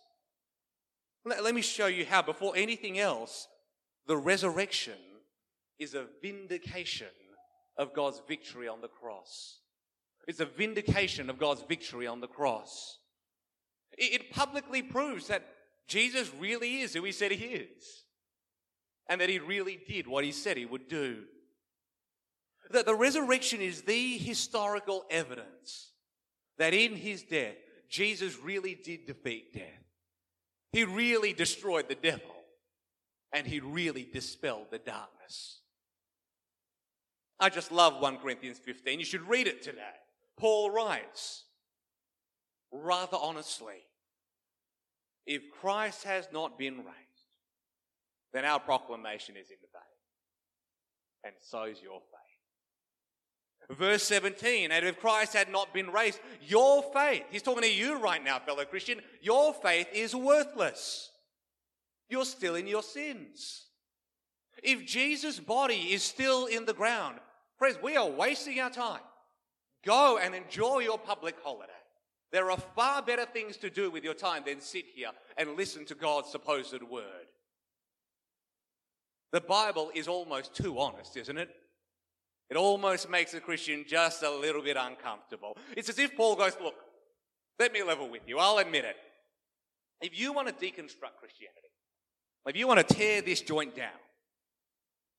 Let, 1.24 1.44
let 1.44 1.54
me 1.54 1.62
show 1.62 1.86
you 1.86 2.04
how, 2.04 2.24
before 2.24 2.56
anything 2.56 2.98
else, 2.98 3.48
the 4.08 4.18
resurrection 4.18 4.98
is 5.78 5.94
a 5.94 6.08
vindication 6.20 7.08
of 7.78 7.94
God's 7.94 8.24
victory 8.28 8.68
on 8.68 8.82
the 8.82 8.88
cross. 8.88 9.60
It's 10.28 10.40
a 10.40 10.46
vindication 10.46 11.30
of 11.30 11.38
God's 11.38 11.64
victory 11.68 12.08
on 12.08 12.22
the 12.22 12.28
cross. 12.28 12.98
It, 13.98 14.32
publicly 14.32 14.82
proves 14.82 15.28
that 15.28 15.46
Jesus 15.88 16.32
really 16.40 16.82
is 16.82 16.94
who 16.94 17.04
he 17.04 17.12
said 17.12 17.32
he 17.32 17.46
is. 17.46 18.04
And 19.08 19.20
that 19.20 19.30
he 19.30 19.40
really 19.40 19.80
did 19.88 20.08
what 20.08 20.24
he 20.24 20.32
said 20.32 20.58
he 20.58 20.66
would 20.66 20.88
do 20.88 21.24
that 22.72 22.86
the 22.86 22.96
resurrection 22.96 23.62
is 23.62 23.82
the 23.82 24.18
historical 24.18 25.06
evidence 25.10 25.92
that 26.58 26.74
in 26.74 26.96
his 26.96 27.24
death, 27.24 27.56
Jesus 27.90 28.38
really 28.40 28.76
did 28.76 29.06
defeat 29.06 29.54
death. 29.54 29.64
He 30.72 30.84
really 30.84 31.34
destroyed 31.34 31.90
the 31.90 31.96
devil 31.96 32.36
and 33.34 33.46
he 33.46 33.60
really 33.60 34.08
dispelled 34.12 34.68
the 34.72 34.80
darkness. 34.80 35.60
I 37.40 37.50
just 37.50 37.72
love 37.72 38.02
1 38.02 38.18
Corinthians 38.18 38.60
15. 38.60 39.00
You 39.00 39.06
should 39.06 39.28
read 39.28 39.48
it 39.48 39.62
today. 39.62 39.82
Paul 40.38 40.70
writes, 40.70 41.46
rather 42.72 43.18
honestly, 43.20 43.84
if 45.26 45.44
Christ 45.60 46.04
has 46.04 46.28
not 46.32 46.58
been 46.58 46.78
raised, 46.78 46.88
then 48.34 48.46
our 48.46 48.60
proclamation 48.60 49.36
is 49.36 49.50
in 49.50 49.58
vain, 49.74 49.82
and 51.26 51.34
so 51.42 51.64
is 51.64 51.82
your 51.82 52.00
faith. 52.00 53.78
Verse 53.78 54.04
17, 54.04 54.72
and 54.72 54.86
if 54.86 55.00
Christ 55.00 55.34
had 55.34 55.52
not 55.52 55.74
been 55.74 55.92
raised, 55.92 56.20
your 56.42 56.84
faith, 56.94 57.24
he's 57.30 57.42
talking 57.42 57.64
to 57.64 57.74
you 57.74 58.00
right 58.00 58.24
now, 58.24 58.40
fellow 58.40 58.66
Christian, 58.66 59.00
your 59.22 59.54
faith 59.54 59.88
is 59.94 60.16
worthless. 60.16 61.10
You're 62.10 62.26
still 62.26 62.56
in 62.56 62.68
your 62.68 62.84
sins. 62.84 63.68
If 64.62 64.86
Jesus' 64.86 65.40
body 65.40 65.94
is 65.94 66.04
still 66.04 66.48
in 66.48 66.66
the 66.66 66.74
ground, 66.74 67.20
friends, 67.58 67.78
we 67.82 67.96
are 67.96 68.10
wasting 68.10 68.60
our 68.60 68.70
time. 68.70 69.02
Go 69.86 70.18
and 70.18 70.36
enjoy 70.36 70.80
your 70.80 70.98
public 70.98 71.36
holiday. 71.44 71.72
There 72.32 72.50
are 72.50 72.58
far 72.58 73.02
better 73.02 73.26
things 73.26 73.58
to 73.58 73.70
do 73.70 73.92
with 73.92 74.04
your 74.04 74.14
time 74.14 74.44
than 74.46 74.62
sit 74.62 74.86
here 74.96 75.10
and 75.38 75.58
listen 75.58 75.86
to 75.86 75.96
God's 75.96 76.30
supposed 76.30 76.82
word. 76.84 77.28
The 79.32 79.42
Bible 79.42 79.92
is 79.94 80.08
almost 80.08 80.54
too 80.54 80.80
honest, 80.80 81.18
isn't 81.18 81.38
it? 81.38 81.50
It 82.50 82.58
almost 82.58 83.10
makes 83.10 83.34
a 83.34 83.40
Christian 83.40 83.86
just 83.88 84.24
a 84.24 84.30
little 84.30 84.62
bit 84.62 84.78
uncomfortable. 84.78 85.58
It's 85.76 85.88
as 85.88 86.00
if 86.00 86.16
Paul 86.18 86.36
goes, 86.36 86.56
Look, 86.62 86.76
let 87.60 87.72
me 87.72 87.84
level 87.84 88.10
with 88.10 88.24
you. 88.28 88.40
I'll 88.40 88.58
admit 88.58 88.86
it. 88.86 88.98
If 90.02 90.20
you 90.20 90.34
want 90.34 90.48
to 90.48 90.54
deconstruct 90.54 91.18
Christianity, 91.20 91.70
if 92.46 92.58
you 92.58 92.68
want 92.68 92.86
to 92.86 92.94
tear 92.94 93.22
this 93.22 93.42
joint 93.42 93.76
down, 93.76 93.90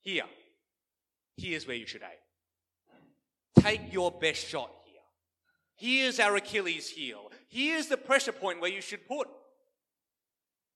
here, 0.00 0.24
here's 1.36 1.66
where 1.66 1.76
you 1.76 1.86
should 1.86 2.02
aim. 2.02 3.62
Take 3.62 3.92
your 3.92 4.10
best 4.10 4.46
shot. 4.46 4.70
Here's 5.76 6.20
our 6.20 6.36
Achilles 6.36 6.88
heel. 6.88 7.30
Here's 7.48 7.88
the 7.88 7.96
pressure 7.96 8.32
point 8.32 8.60
where 8.60 8.70
you 8.70 8.80
should 8.80 9.06
put. 9.06 9.28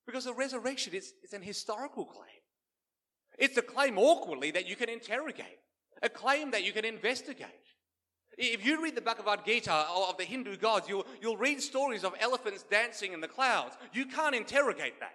Because 0.06 0.24
the 0.24 0.35
resurrection 0.35 0.94
is, 0.94 1.12
is 1.22 1.32
an 1.32 1.42
historical 1.42 2.04
claim. 2.04 2.26
It's 3.38 3.56
a 3.56 3.62
claim 3.62 3.98
awkwardly 3.98 4.50
that 4.52 4.68
you 4.68 4.76
can 4.76 4.88
interrogate 4.88 5.59
a 6.02 6.09
claim 6.09 6.50
that 6.50 6.64
you 6.64 6.72
can 6.72 6.85
investigate. 6.85 7.48
If 8.38 8.66
you 8.66 8.82
read 8.82 8.94
the 8.94 9.00
Bhagavad 9.00 9.44
Gita 9.46 9.72
of 9.72 10.16
the 10.18 10.24
Hindu 10.24 10.56
gods, 10.56 10.88
you'll, 10.88 11.06
you'll 11.22 11.38
read 11.38 11.62
stories 11.62 12.04
of 12.04 12.14
elephants 12.20 12.64
dancing 12.70 13.12
in 13.12 13.20
the 13.20 13.28
clouds. 13.28 13.76
You 13.94 14.06
can't 14.06 14.35
interrogate 14.35 15.00
that. 15.00 15.14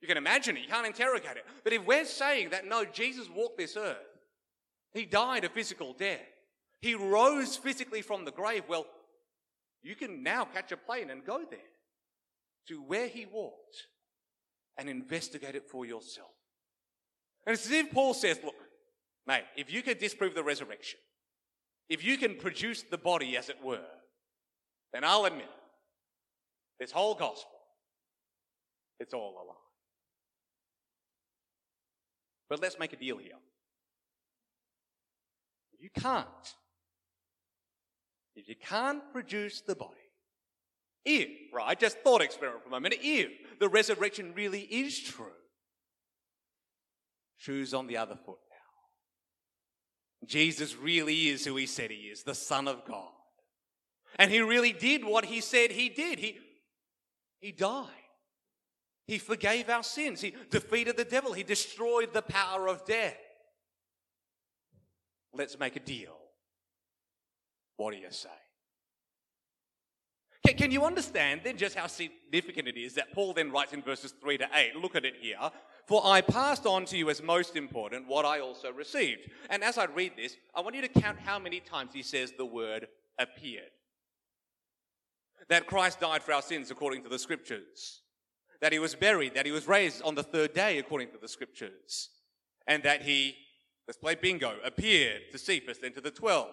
You 0.00 0.08
can 0.08 0.16
imagine 0.16 0.56
it, 0.56 0.62
you 0.62 0.68
can't 0.68 0.86
interrogate 0.86 1.36
it. 1.36 1.46
But 1.62 1.72
if 1.72 1.84
we're 1.86 2.04
saying 2.04 2.50
that 2.50 2.66
no, 2.66 2.84
Jesus 2.84 3.28
walked 3.28 3.58
this 3.58 3.76
earth, 3.76 3.96
he 4.92 5.04
died 5.04 5.44
a 5.44 5.48
physical 5.48 5.92
death, 5.94 6.20
he 6.84 6.94
rose 6.94 7.56
physically 7.56 8.02
from 8.02 8.26
the 8.26 8.30
grave, 8.30 8.64
well, 8.68 8.84
you 9.82 9.96
can 9.96 10.22
now 10.22 10.44
catch 10.44 10.70
a 10.70 10.76
plane 10.76 11.08
and 11.08 11.24
go 11.24 11.40
there 11.50 11.58
to 12.68 12.82
where 12.82 13.08
he 13.08 13.24
walked 13.24 13.86
and 14.76 14.90
investigate 14.90 15.54
it 15.54 15.66
for 15.66 15.86
yourself. 15.86 16.28
And 17.46 17.54
it's 17.54 17.64
as 17.64 17.72
if 17.72 17.90
Paul 17.90 18.12
says, 18.12 18.38
look, 18.44 18.54
mate, 19.26 19.44
if 19.56 19.72
you 19.72 19.80
can 19.80 19.96
disprove 19.96 20.34
the 20.34 20.44
resurrection, 20.44 21.00
if 21.88 22.04
you 22.04 22.18
can 22.18 22.34
produce 22.34 22.82
the 22.82 22.98
body, 22.98 23.34
as 23.38 23.48
it 23.48 23.56
were, 23.64 23.80
then 24.92 25.04
I'll 25.04 25.24
admit 25.24 25.48
this 26.78 26.92
whole 26.92 27.14
gospel, 27.14 27.60
it's 29.00 29.14
all 29.14 29.32
a 29.42 29.44
lie. 29.48 29.54
But 32.50 32.60
let's 32.60 32.78
make 32.78 32.92
a 32.92 32.96
deal 32.96 33.16
here. 33.16 33.32
You 35.80 35.88
can't, 35.98 36.26
if 38.36 38.48
you 38.48 38.54
can't 38.56 39.02
produce 39.12 39.60
the 39.60 39.74
body, 39.74 39.94
if, 41.04 41.28
right, 41.52 41.78
just 41.78 41.98
thought 41.98 42.22
experiment 42.22 42.62
for 42.62 42.68
a 42.68 42.72
moment, 42.72 42.94
if 43.00 43.30
the 43.60 43.68
resurrection 43.68 44.32
really 44.34 44.60
is 44.60 44.98
true, 44.98 45.26
shoes 47.36 47.74
on 47.74 47.86
the 47.86 47.98
other 47.98 48.16
foot 48.16 48.38
now. 48.50 50.26
Jesus 50.26 50.76
really 50.76 51.28
is 51.28 51.44
who 51.44 51.56
he 51.56 51.66
said 51.66 51.90
he 51.90 51.96
is, 51.96 52.22
the 52.22 52.34
Son 52.34 52.66
of 52.66 52.86
God. 52.86 53.10
And 54.18 54.30
he 54.30 54.40
really 54.40 54.72
did 54.72 55.04
what 55.04 55.26
he 55.26 55.40
said 55.40 55.70
he 55.70 55.88
did. 55.88 56.18
He, 56.18 56.38
he 57.40 57.52
died. 57.52 57.88
He 59.06 59.18
forgave 59.18 59.68
our 59.68 59.82
sins. 59.82 60.22
He 60.22 60.34
defeated 60.50 60.96
the 60.96 61.04
devil. 61.04 61.32
He 61.32 61.42
destroyed 61.42 62.14
the 62.14 62.22
power 62.22 62.68
of 62.68 62.86
death. 62.86 63.18
Let's 65.34 65.58
make 65.58 65.76
a 65.76 65.80
deal. 65.80 66.16
What 67.76 67.92
do 67.92 67.98
you 67.98 68.10
say? 68.10 68.28
Can, 70.52 70.70
you 70.70 70.84
understand 70.84 71.40
then 71.42 71.56
just 71.56 71.74
how 71.74 71.86
significant 71.86 72.68
it 72.68 72.76
is 72.76 72.94
that 72.94 73.12
Paul 73.14 73.32
then 73.32 73.50
writes 73.50 73.72
in 73.72 73.80
verses 73.80 74.12
3 74.20 74.38
to 74.38 74.48
8? 74.52 74.76
Look 74.76 74.94
at 74.94 75.06
it 75.06 75.14
here. 75.20 75.38
For 75.86 76.02
I 76.04 76.20
passed 76.20 76.66
on 76.66 76.84
to 76.86 76.98
you 76.98 77.08
as 77.08 77.22
most 77.22 77.56
important 77.56 78.06
what 78.06 78.26
I 78.26 78.40
also 78.40 78.70
received. 78.70 79.30
And 79.48 79.64
as 79.64 79.78
I 79.78 79.86
read 79.86 80.12
this, 80.16 80.36
I 80.54 80.60
want 80.60 80.76
you 80.76 80.82
to 80.82 80.88
count 80.88 81.18
how 81.18 81.38
many 81.38 81.60
times 81.60 81.92
he 81.94 82.02
says 82.02 82.32
the 82.36 82.44
word 82.44 82.88
appeared. 83.18 83.70
That 85.48 85.66
Christ 85.66 86.00
died 86.00 86.22
for 86.22 86.32
our 86.32 86.42
sins 86.42 86.70
according 86.70 87.02
to 87.04 87.08
the 87.08 87.18
scriptures. 87.18 88.02
That 88.60 88.72
he 88.72 88.78
was 88.78 88.94
buried, 88.94 89.34
that 89.34 89.46
he 89.46 89.52
was 89.52 89.66
raised 89.66 90.02
on 90.02 90.14
the 90.14 90.22
third 90.22 90.52
day 90.52 90.78
according 90.78 91.10
to 91.12 91.18
the 91.20 91.28
scriptures. 91.28 92.10
And 92.66 92.82
that 92.82 93.02
he, 93.02 93.34
let's 93.88 93.98
play 93.98 94.14
bingo, 94.14 94.54
appeared 94.64 95.22
to 95.32 95.38
Cephas, 95.38 95.78
then 95.78 95.92
to 95.94 96.00
the 96.00 96.10
twelve. 96.10 96.52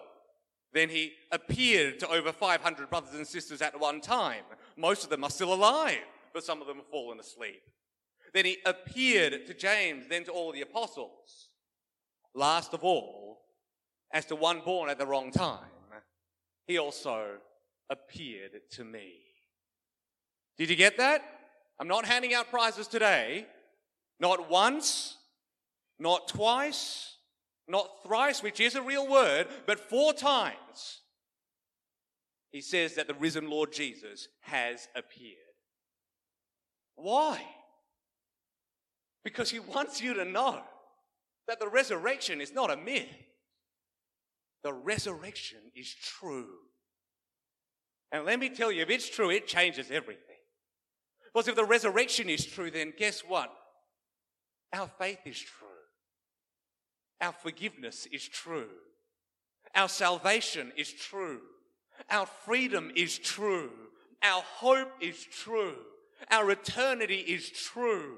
Then 0.72 0.88
he 0.88 1.12
appeared 1.30 2.00
to 2.00 2.08
over 2.08 2.32
500 2.32 2.88
brothers 2.88 3.14
and 3.14 3.26
sisters 3.26 3.60
at 3.60 3.78
one 3.78 4.00
time. 4.00 4.42
Most 4.76 5.04
of 5.04 5.10
them 5.10 5.24
are 5.24 5.30
still 5.30 5.52
alive, 5.52 5.98
but 6.32 6.44
some 6.44 6.60
of 6.60 6.66
them 6.66 6.78
have 6.78 6.86
fallen 6.86 7.20
asleep. 7.20 7.62
Then 8.32 8.46
he 8.46 8.58
appeared 8.64 9.46
to 9.46 9.54
James, 9.54 10.06
then 10.08 10.24
to 10.24 10.32
all 10.32 10.52
the 10.52 10.62
apostles. 10.62 11.50
Last 12.34 12.72
of 12.72 12.82
all, 12.82 13.42
as 14.12 14.24
to 14.26 14.36
one 14.36 14.62
born 14.64 14.88
at 14.88 14.98
the 14.98 15.06
wrong 15.06 15.30
time, 15.30 15.68
he 16.66 16.78
also 16.78 17.36
appeared 17.90 18.52
to 18.70 18.84
me. 18.84 19.12
Did 20.56 20.70
you 20.70 20.76
get 20.76 20.96
that? 20.96 21.22
I'm 21.78 21.88
not 21.88 22.06
handing 22.06 22.32
out 22.32 22.50
prizes 22.50 22.86
today. 22.86 23.46
Not 24.20 24.48
once, 24.48 25.16
not 25.98 26.28
twice, 26.28 27.16
not 27.68 28.02
thrice, 28.02 28.42
which 28.42 28.60
is 28.60 28.74
a 28.74 28.82
real 28.82 29.08
word, 29.08 29.46
but 29.66 29.80
four 29.80 30.12
times. 30.12 31.00
He 32.50 32.60
says 32.60 32.94
that 32.94 33.06
the 33.06 33.14
risen 33.14 33.48
Lord 33.48 33.72
Jesus 33.72 34.28
has 34.40 34.88
appeared. 34.94 35.36
Why? 36.96 37.40
Because 39.24 39.50
he 39.50 39.60
wants 39.60 40.02
you 40.02 40.14
to 40.14 40.24
know 40.24 40.60
that 41.48 41.60
the 41.60 41.68
resurrection 41.68 42.40
is 42.40 42.52
not 42.52 42.70
a 42.70 42.76
myth. 42.76 43.08
The 44.62 44.72
resurrection 44.72 45.58
is 45.74 45.94
true. 45.94 46.48
And 48.12 48.26
let 48.26 48.38
me 48.38 48.50
tell 48.50 48.70
you, 48.70 48.82
if 48.82 48.90
it's 48.90 49.08
true, 49.08 49.30
it 49.30 49.46
changes 49.46 49.90
everything. 49.90 50.36
Because 51.32 51.48
if 51.48 51.56
the 51.56 51.64
resurrection 51.64 52.28
is 52.28 52.44
true, 52.44 52.70
then 52.70 52.92
guess 52.96 53.20
what? 53.20 53.50
Our 54.72 54.90
faith 54.98 55.20
is 55.24 55.38
true. 55.38 55.61
Our 57.22 57.32
forgiveness 57.32 58.06
is 58.12 58.28
true. 58.28 58.68
Our 59.74 59.88
salvation 59.88 60.72
is 60.76 60.92
true. 60.92 61.40
Our 62.10 62.26
freedom 62.26 62.90
is 62.96 63.16
true. 63.16 63.70
Our 64.22 64.42
hope 64.42 64.90
is 65.00 65.24
true. 65.24 65.76
Our 66.30 66.50
eternity 66.50 67.18
is 67.18 67.48
true. 67.48 68.16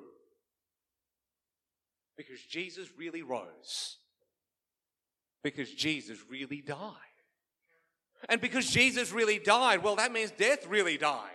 Because 2.16 2.40
Jesus 2.48 2.88
really 2.96 3.22
rose. 3.22 3.98
Because 5.42 5.70
Jesus 5.70 6.18
really 6.30 6.62
died. 6.62 6.96
And 8.28 8.40
because 8.40 8.70
Jesus 8.70 9.12
really 9.12 9.38
died, 9.38 9.82
well, 9.82 9.96
that 9.96 10.12
means 10.12 10.30
death 10.30 10.66
really 10.66 10.96
died. 10.96 11.30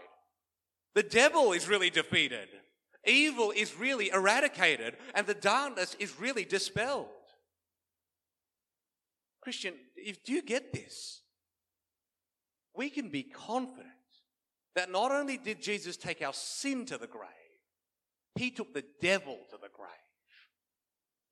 The 0.96 1.04
devil 1.04 1.54
is 1.54 1.70
really 1.70 1.92
defeated. 1.92 2.48
Evil 3.06 3.52
is 3.56 3.78
really 3.78 4.10
eradicated. 4.10 4.98
And 5.14 5.28
the 5.28 5.36
darkness 5.36 5.96
is 6.00 6.20
really 6.20 6.46
dispelled. 6.46 7.10
Christian, 9.50 9.74
if 9.96 10.30
you 10.30 10.44
get 10.44 10.72
this? 10.72 11.22
We 12.76 12.92
can 12.92 13.10
be 13.10 13.24
confident 13.24 13.88
that 14.76 14.92
not 14.92 15.12
only 15.12 15.38
did 15.38 15.60
Jesus 15.60 15.98
take 15.98 16.22
our 16.22 16.34
sin 16.34 16.86
to 16.86 17.00
the 17.00 17.08
grave, 17.08 17.30
he 18.36 18.52
took 18.52 18.76
the 18.76 18.86
devil 19.02 19.40
to 19.50 19.58
the 19.60 19.70
grave. 19.74 19.90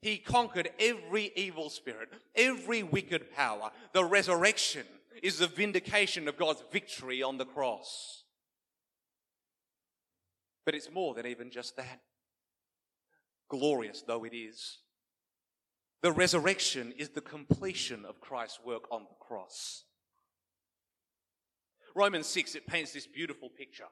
He 0.01 0.17
conquered 0.17 0.71
every 0.79 1.31
evil 1.35 1.69
spirit, 1.69 2.09
every 2.33 2.81
wicked 2.81 3.35
power. 3.35 3.69
The 3.93 4.03
resurrection 4.03 4.87
is 5.21 5.37
the 5.37 5.45
vindication 5.45 6.27
of 6.27 6.37
God's 6.37 6.63
victory 6.71 7.21
on 7.21 7.37
the 7.37 7.45
cross. 7.45 8.23
But 10.65 10.73
it's 10.73 10.89
more 10.91 11.13
than 11.13 11.27
even 11.27 11.51
just 11.51 11.77
that. 11.77 12.01
Glorious 13.47 14.01
though 14.01 14.23
it 14.23 14.35
is, 14.35 14.79
the 16.01 16.11
resurrection 16.11 16.93
is 16.97 17.09
the 17.09 17.21
completion 17.21 18.05
of 18.05 18.21
Christ's 18.21 18.59
work 18.63 18.83
on 18.91 19.03
the 19.03 19.15
cross. 19.19 19.83
Romans 21.95 22.27
6, 22.27 22.55
it 22.55 22.67
paints 22.67 22.93
this 22.93 23.07
beautiful 23.07 23.49
picture. 23.49 23.87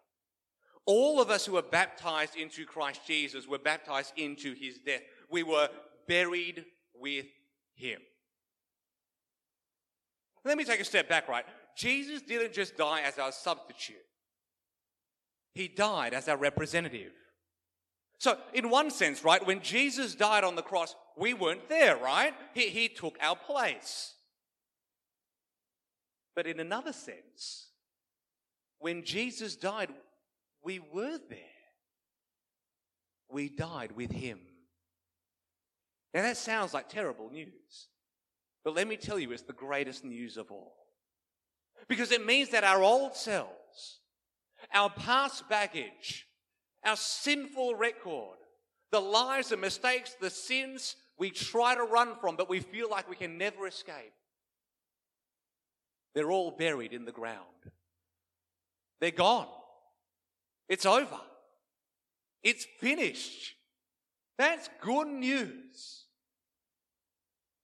All 0.86 1.20
of 1.20 1.32
us 1.32 1.46
who 1.46 1.54
were 1.54 1.64
baptized 1.64 2.36
into 2.36 2.66
Christ 2.66 3.02
Jesus 3.08 3.48
were 3.48 3.58
baptized 3.58 4.14
into 4.18 4.54
his 4.54 4.78
death. 4.78 5.02
We 5.32 5.42
were 5.42 5.70
buried 6.08 6.66
with 6.94 7.26
him. 7.74 8.00
Let 10.44 10.58
me 10.58 10.64
take 10.64 10.80
a 10.80 10.86
step 10.86 11.10
back, 11.10 11.28
right? 11.28 11.46
Jesus 11.76 12.22
didn't 12.22 12.54
just 12.54 12.78
die 12.78 13.02
as 13.02 13.18
our 13.18 13.32
substitute, 13.32 13.98
he 15.54 15.68
died 15.68 16.14
as 16.14 16.30
our 16.30 16.38
representative. 16.38 17.12
So, 18.18 18.38
in 18.54 18.70
one 18.70 18.92
sense, 18.92 19.24
right, 19.24 19.46
when 19.46 19.62
Jesus 19.62 20.16
died 20.16 20.44
on 20.44 20.56
the 20.56 20.62
cross, 20.62 20.96
we 21.18 21.34
weren't 21.34 21.68
there, 21.70 21.98
right? 21.98 22.34
He, 22.54 22.70
he 22.70 22.88
took 22.88 23.18
our 23.22 23.36
place. 23.36 24.14
But 26.36 26.48
in 26.48 26.60
another 26.60 26.94
sense, 26.94 27.70
when 28.80 29.04
Jesus 29.04 29.56
died, 29.56 29.90
we 30.64 30.80
were 30.80 31.20
there. 31.30 31.40
We 33.30 33.50
died 33.50 33.94
with 33.94 34.12
him. 34.12 34.40
Now 36.14 36.22
that 36.22 36.38
sounds 36.38 36.74
like 36.74 36.90
terrible 36.90 37.30
news. 37.30 37.90
But 38.64 38.76
let 38.76 38.88
me 38.88 38.98
tell 38.98 39.20
you, 39.20 39.32
it's 39.32 39.44
the 39.44 39.54
greatest 39.54 40.04
news 40.04 40.38
of 40.38 40.52
all. 40.52 40.76
Because 41.88 42.12
it 42.12 42.26
means 42.26 42.50
that 42.50 42.64
our 42.64 42.82
old 42.82 43.16
selves, 43.16 44.00
our 44.74 44.90
past 44.90 45.48
baggage, 45.50 46.26
our 46.86 46.96
sinful 46.96 47.76
record, 47.76 48.38
the 48.92 49.00
lies, 49.00 49.50
the 49.50 49.58
mistakes, 49.58 50.16
the 50.20 50.30
sins 50.30 50.96
we 51.18 51.32
try 51.32 51.76
to 51.76 51.84
run 51.84 52.16
from, 52.20 52.36
but 52.36 52.50
we 52.50 52.60
feel 52.60 52.90
like 52.90 53.10
we 53.10 53.16
can 53.16 53.38
never 53.38 53.68
escape, 53.68 54.14
they're 56.14 56.32
all 56.32 56.52
buried 56.52 56.94
in 56.94 57.06
the 57.06 57.12
ground. 57.12 57.40
They're 59.02 59.12
gone. 59.12 59.48
It's 60.70 60.86
over. 60.86 61.20
It's 62.44 62.66
finished. 62.80 63.56
That's 64.38 64.70
good 64.82 65.08
news. 65.08 66.06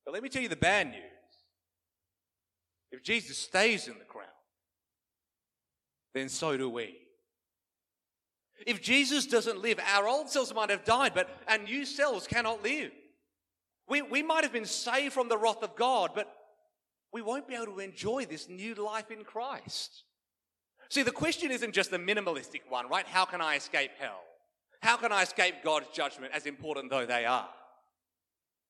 But 0.06 0.14
let 0.14 0.24
me 0.24 0.30
tell 0.30 0.42
you 0.42 0.50
the 0.50 0.56
bad 0.56 0.88
news. 0.88 1.02
If 2.92 3.04
Jesus 3.04 3.38
stays 3.38 3.88
in 3.88 3.98
the 3.98 4.06
crowd, 4.06 4.26
then 6.14 6.28
so 6.28 6.58
do 6.58 6.70
we. 6.70 7.01
If 8.68 8.82
Jesus 8.82 9.26
doesn't 9.26 9.62
live, 9.62 9.80
our 9.94 10.08
old 10.08 10.30
selves 10.30 10.54
might 10.54 10.70
have 10.70 10.84
died, 10.84 11.14
but 11.14 11.30
our 11.48 11.58
new 11.58 11.86
selves 11.86 12.28
cannot 12.28 12.64
live. 12.64 12.92
We, 13.88 14.02
we 14.02 14.24
might 14.24 14.44
have 14.44 14.54
been 14.54 14.66
saved 14.66 15.14
from 15.14 15.30
the 15.30 15.38
wrath 15.38 15.64
of 15.64 15.76
God, 15.76 16.12
but 16.16 16.34
we 17.12 17.22
won't 17.22 17.48
be 17.48 17.56
able 17.56 17.74
to 17.74 17.80
enjoy 17.80 18.26
this 18.26 18.48
new 18.48 18.74
life 18.76 19.12
in 19.12 19.24
Christ. 19.24 20.04
See, 20.90 21.04
the 21.04 21.12
question 21.12 21.52
isn't 21.52 21.74
just 21.74 21.92
the 21.92 21.98
minimalistic 21.98 22.62
one, 22.70 22.88
right? 22.90 23.06
How 23.06 23.26
can 23.26 23.42
I 23.42 23.56
escape 23.56 23.92
hell? 24.00 24.22
How 24.82 24.98
can 24.98 25.12
I 25.12 25.24
escape 25.24 25.56
God's 25.64 25.88
judgment, 25.94 26.34
as 26.34 26.46
important 26.46 26.90
though 26.90 27.06
they 27.06 27.26
are? 27.26 27.50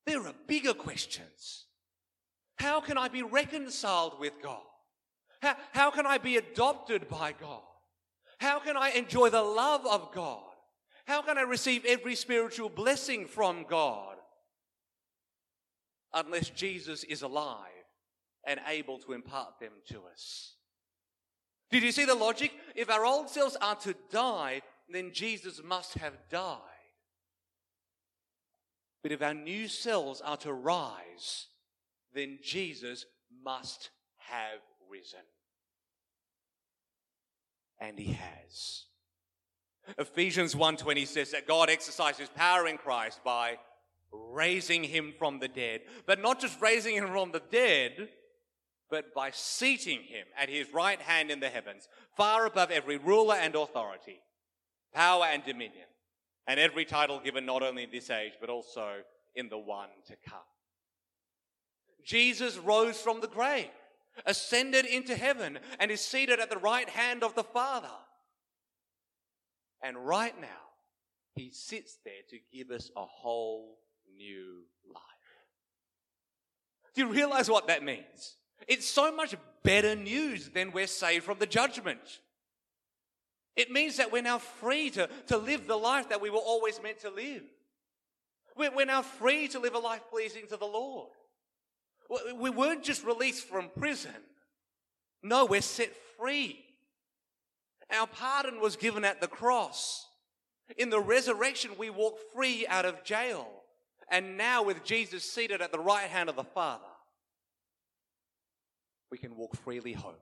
There 0.05 0.19
are 0.25 0.33
bigger 0.47 0.73
questions. 0.73 1.65
How 2.57 2.81
can 2.81 2.97
I 2.97 3.07
be 3.07 3.23
reconciled 3.23 4.19
with 4.19 4.33
God? 4.41 4.61
How, 5.41 5.55
how 5.71 5.91
can 5.91 6.05
I 6.05 6.17
be 6.17 6.37
adopted 6.37 7.07
by 7.09 7.33
God? 7.39 7.61
How 8.41 8.57
can 8.57 8.75
I 8.75 8.89
enjoy 8.89 9.29
the 9.29 9.43
love 9.43 9.85
of 9.85 10.11
God? 10.11 10.41
How 11.05 11.21
can 11.21 11.37
I 11.37 11.41
receive 11.41 11.85
every 11.85 12.15
spiritual 12.15 12.69
blessing 12.69 13.27
from 13.27 13.65
God? 13.69 14.15
Unless 16.11 16.49
Jesus 16.49 17.03
is 17.03 17.21
alive 17.21 17.85
and 18.43 18.59
able 18.67 18.97
to 18.97 19.13
impart 19.13 19.59
them 19.59 19.73
to 19.89 20.01
us. 20.11 20.55
Did 21.69 21.83
you 21.83 21.91
see 21.91 22.05
the 22.05 22.15
logic? 22.15 22.51
If 22.75 22.89
our 22.89 23.05
old 23.05 23.29
selves 23.29 23.55
are 23.61 23.75
to 23.75 23.93
die, 24.09 24.63
then 24.89 25.11
Jesus 25.13 25.61
must 25.63 25.93
have 25.99 26.13
died. 26.31 26.57
But 29.03 29.11
if 29.11 29.21
our 29.21 29.35
new 29.35 29.67
selves 29.67 30.19
are 30.19 30.37
to 30.37 30.51
rise, 30.51 31.45
then 32.11 32.39
Jesus 32.41 33.05
must 33.43 33.91
have 34.17 34.61
risen. 34.89 35.19
And 37.81 37.99
he 37.99 38.13
has. 38.13 38.85
Ephesians 39.97 40.55
1:20 40.55 41.05
says 41.05 41.31
that 41.31 41.47
God 41.47 41.69
exercises 41.69 42.29
power 42.29 42.67
in 42.67 42.77
Christ 42.77 43.21
by 43.23 43.59
raising 44.11 44.83
him 44.83 45.13
from 45.17 45.39
the 45.39 45.47
dead, 45.47 45.81
but 46.05 46.21
not 46.21 46.39
just 46.39 46.61
raising 46.61 46.95
him 46.95 47.07
from 47.07 47.31
the 47.31 47.41
dead, 47.51 48.09
but 48.89 49.13
by 49.13 49.31
seating 49.31 50.03
him 50.03 50.27
at 50.37 50.49
his 50.49 50.71
right 50.73 51.01
hand 51.01 51.31
in 51.31 51.39
the 51.39 51.49
heavens, 51.49 51.87
far 52.15 52.45
above 52.45 52.71
every 52.71 52.97
ruler 52.97 53.35
and 53.35 53.55
authority, 53.55 54.21
power 54.93 55.25
and 55.25 55.43
dominion, 55.43 55.87
and 56.45 56.59
every 56.59 56.85
title 56.85 57.19
given 57.19 57.45
not 57.45 57.63
only 57.63 57.83
in 57.83 57.91
this 57.91 58.09
age, 58.09 58.33
but 58.39 58.49
also 58.49 59.01
in 59.33 59.49
the 59.49 59.57
one 59.57 59.89
to 60.07 60.15
come. 60.27 60.39
Jesus 62.03 62.57
rose 62.57 62.99
from 63.01 63.21
the 63.21 63.27
grave, 63.27 63.69
ascended 64.25 64.85
into 64.85 65.15
heaven, 65.15 65.59
and 65.79 65.91
is 65.91 66.01
seated 66.01 66.39
at 66.39 66.49
the 66.49 66.57
right 66.57 66.89
hand 66.89 67.23
of 67.23 67.35
the 67.35 67.43
Father. 67.43 67.87
And 69.83 69.97
right 69.97 70.39
now, 70.39 70.47
he 71.35 71.49
sits 71.51 71.97
there 72.03 72.13
to 72.29 72.37
give 72.53 72.71
us 72.71 72.91
a 72.95 73.05
whole 73.05 73.79
new 74.15 74.63
life. 74.87 75.01
Do 76.93 77.01
you 77.01 77.07
realize 77.07 77.49
what 77.49 77.67
that 77.67 77.83
means? 77.83 78.35
It's 78.67 78.87
so 78.87 79.11
much 79.15 79.35
better 79.63 79.95
news 79.95 80.49
than 80.49 80.71
we're 80.71 80.87
saved 80.87 81.23
from 81.23 81.39
the 81.39 81.45
judgment. 81.45 82.19
It 83.55 83.71
means 83.71 83.97
that 83.97 84.11
we're 84.11 84.21
now 84.21 84.37
free 84.37 84.89
to, 84.91 85.09
to 85.27 85.37
live 85.37 85.67
the 85.67 85.77
life 85.77 86.09
that 86.09 86.21
we 86.21 86.29
were 86.29 86.37
always 86.37 86.81
meant 86.81 86.99
to 86.99 87.09
live. 87.09 87.43
We're, 88.55 88.75
we're 88.75 88.85
now 88.85 89.01
free 89.01 89.47
to 89.49 89.59
live 89.59 89.75
a 89.75 89.79
life 89.79 90.01
pleasing 90.09 90.47
to 90.47 90.57
the 90.57 90.65
Lord. 90.65 91.09
We 92.35 92.49
weren't 92.49 92.83
just 92.83 93.05
released 93.05 93.47
from 93.47 93.69
prison. 93.77 94.11
No, 95.23 95.45
we're 95.45 95.61
set 95.61 95.95
free. 96.17 96.63
Our 97.91 98.07
pardon 98.07 98.59
was 98.59 98.75
given 98.75 99.05
at 99.05 99.21
the 99.21 99.27
cross. 99.27 100.07
In 100.77 100.89
the 100.89 100.99
resurrection, 100.99 101.71
we 101.77 101.89
walk 101.89 102.17
free 102.33 102.65
out 102.67 102.85
of 102.85 103.03
jail. 103.03 103.47
And 104.09 104.37
now, 104.37 104.63
with 104.63 104.83
Jesus 104.83 105.23
seated 105.23 105.61
at 105.61 105.71
the 105.71 105.79
right 105.79 106.09
hand 106.09 106.29
of 106.29 106.35
the 106.35 106.43
Father, 106.43 106.83
we 109.09 109.17
can 109.17 109.35
walk 109.35 109.55
freely 109.57 109.93
home. 109.93 110.15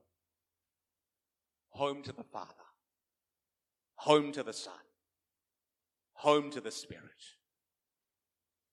Home 1.72 2.02
to 2.04 2.12
the 2.12 2.24
Father, 2.24 2.50
home 3.96 4.32
to 4.32 4.44
the 4.44 4.54
Son, 4.54 4.74
home 6.14 6.50
to 6.52 6.60
the 6.60 6.72
Spirit, 6.72 7.04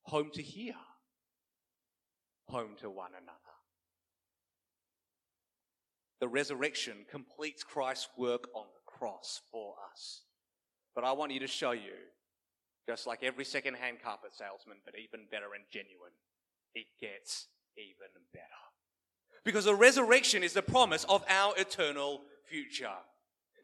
home 0.02 0.30
to 0.32 0.42
here, 0.42 0.74
home 2.48 2.70
to 2.80 2.90
one 2.90 3.10
another. 3.10 3.38
The 6.20 6.28
resurrection 6.28 7.04
completes 7.10 7.62
Christ's 7.62 8.08
work 8.16 8.48
on 8.54 8.64
the 8.74 8.80
cross 8.90 9.40
for 9.50 9.74
us. 9.92 10.22
But 10.94 11.04
I 11.04 11.12
want 11.12 11.32
you 11.32 11.40
to 11.40 11.46
show 11.46 11.72
you, 11.72 11.92
just 12.88 13.06
like 13.06 13.22
every 13.22 13.44
second-hand 13.44 13.98
carpet 14.02 14.30
salesman, 14.32 14.78
but 14.84 14.94
even 14.94 15.26
better 15.30 15.54
and 15.54 15.64
genuine, 15.70 16.12
it 16.74 16.86
gets 17.00 17.48
even 17.76 18.08
better. 18.32 18.44
Because 19.44 19.66
the 19.66 19.74
resurrection 19.74 20.42
is 20.42 20.54
the 20.54 20.62
promise 20.62 21.04
of 21.04 21.22
our 21.28 21.54
eternal 21.56 22.22
future. 22.48 22.88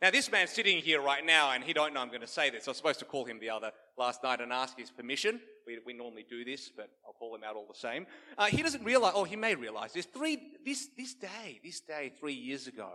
Now, 0.03 0.11
this 0.11 0.31
man's 0.31 0.51
sitting 0.51 0.79
here 0.79 1.01
right 1.01 1.25
now, 1.25 1.53
and 1.53 1.65
he 1.65 1.73
don't 1.73 1.95
know 1.95 2.01
I'm 2.01 2.09
going 2.09 2.21
to 2.21 2.27
say 2.27 2.51
this. 2.51 2.67
I 2.67 2.73
was 2.73 2.77
supposed 2.77 2.99
to 2.99 3.05
call 3.05 3.25
him 3.25 3.39
the 3.41 3.51
other 3.51 3.71
last 3.97 4.23
night 4.23 4.41
and 4.41 4.53
ask 4.53 4.79
his 4.79 4.91
permission. 4.91 5.41
We, 5.67 5.79
we 5.85 5.93
normally 5.93 6.25
do 6.29 6.45
this, 6.45 6.71
but 6.75 6.91
I'll 7.07 7.13
call 7.13 7.35
him 7.35 7.43
out 7.45 7.57
all 7.57 7.67
the 7.67 7.79
same. 7.79 8.07
Uh, 8.37 8.47
he 8.47 8.63
doesn't 8.63 8.85
realize, 8.85 9.15
or 9.15 9.27
he 9.27 9.37
may 9.37 9.55
realize 9.55 9.93
this. 9.93 10.07
Three, 10.07 10.39
this, 10.65 10.89
this 10.97 11.15
day, 11.15 11.61
this 11.65 11.81
day, 11.81 12.13
three 12.19 12.35
years 12.35 12.67
ago, 12.67 12.91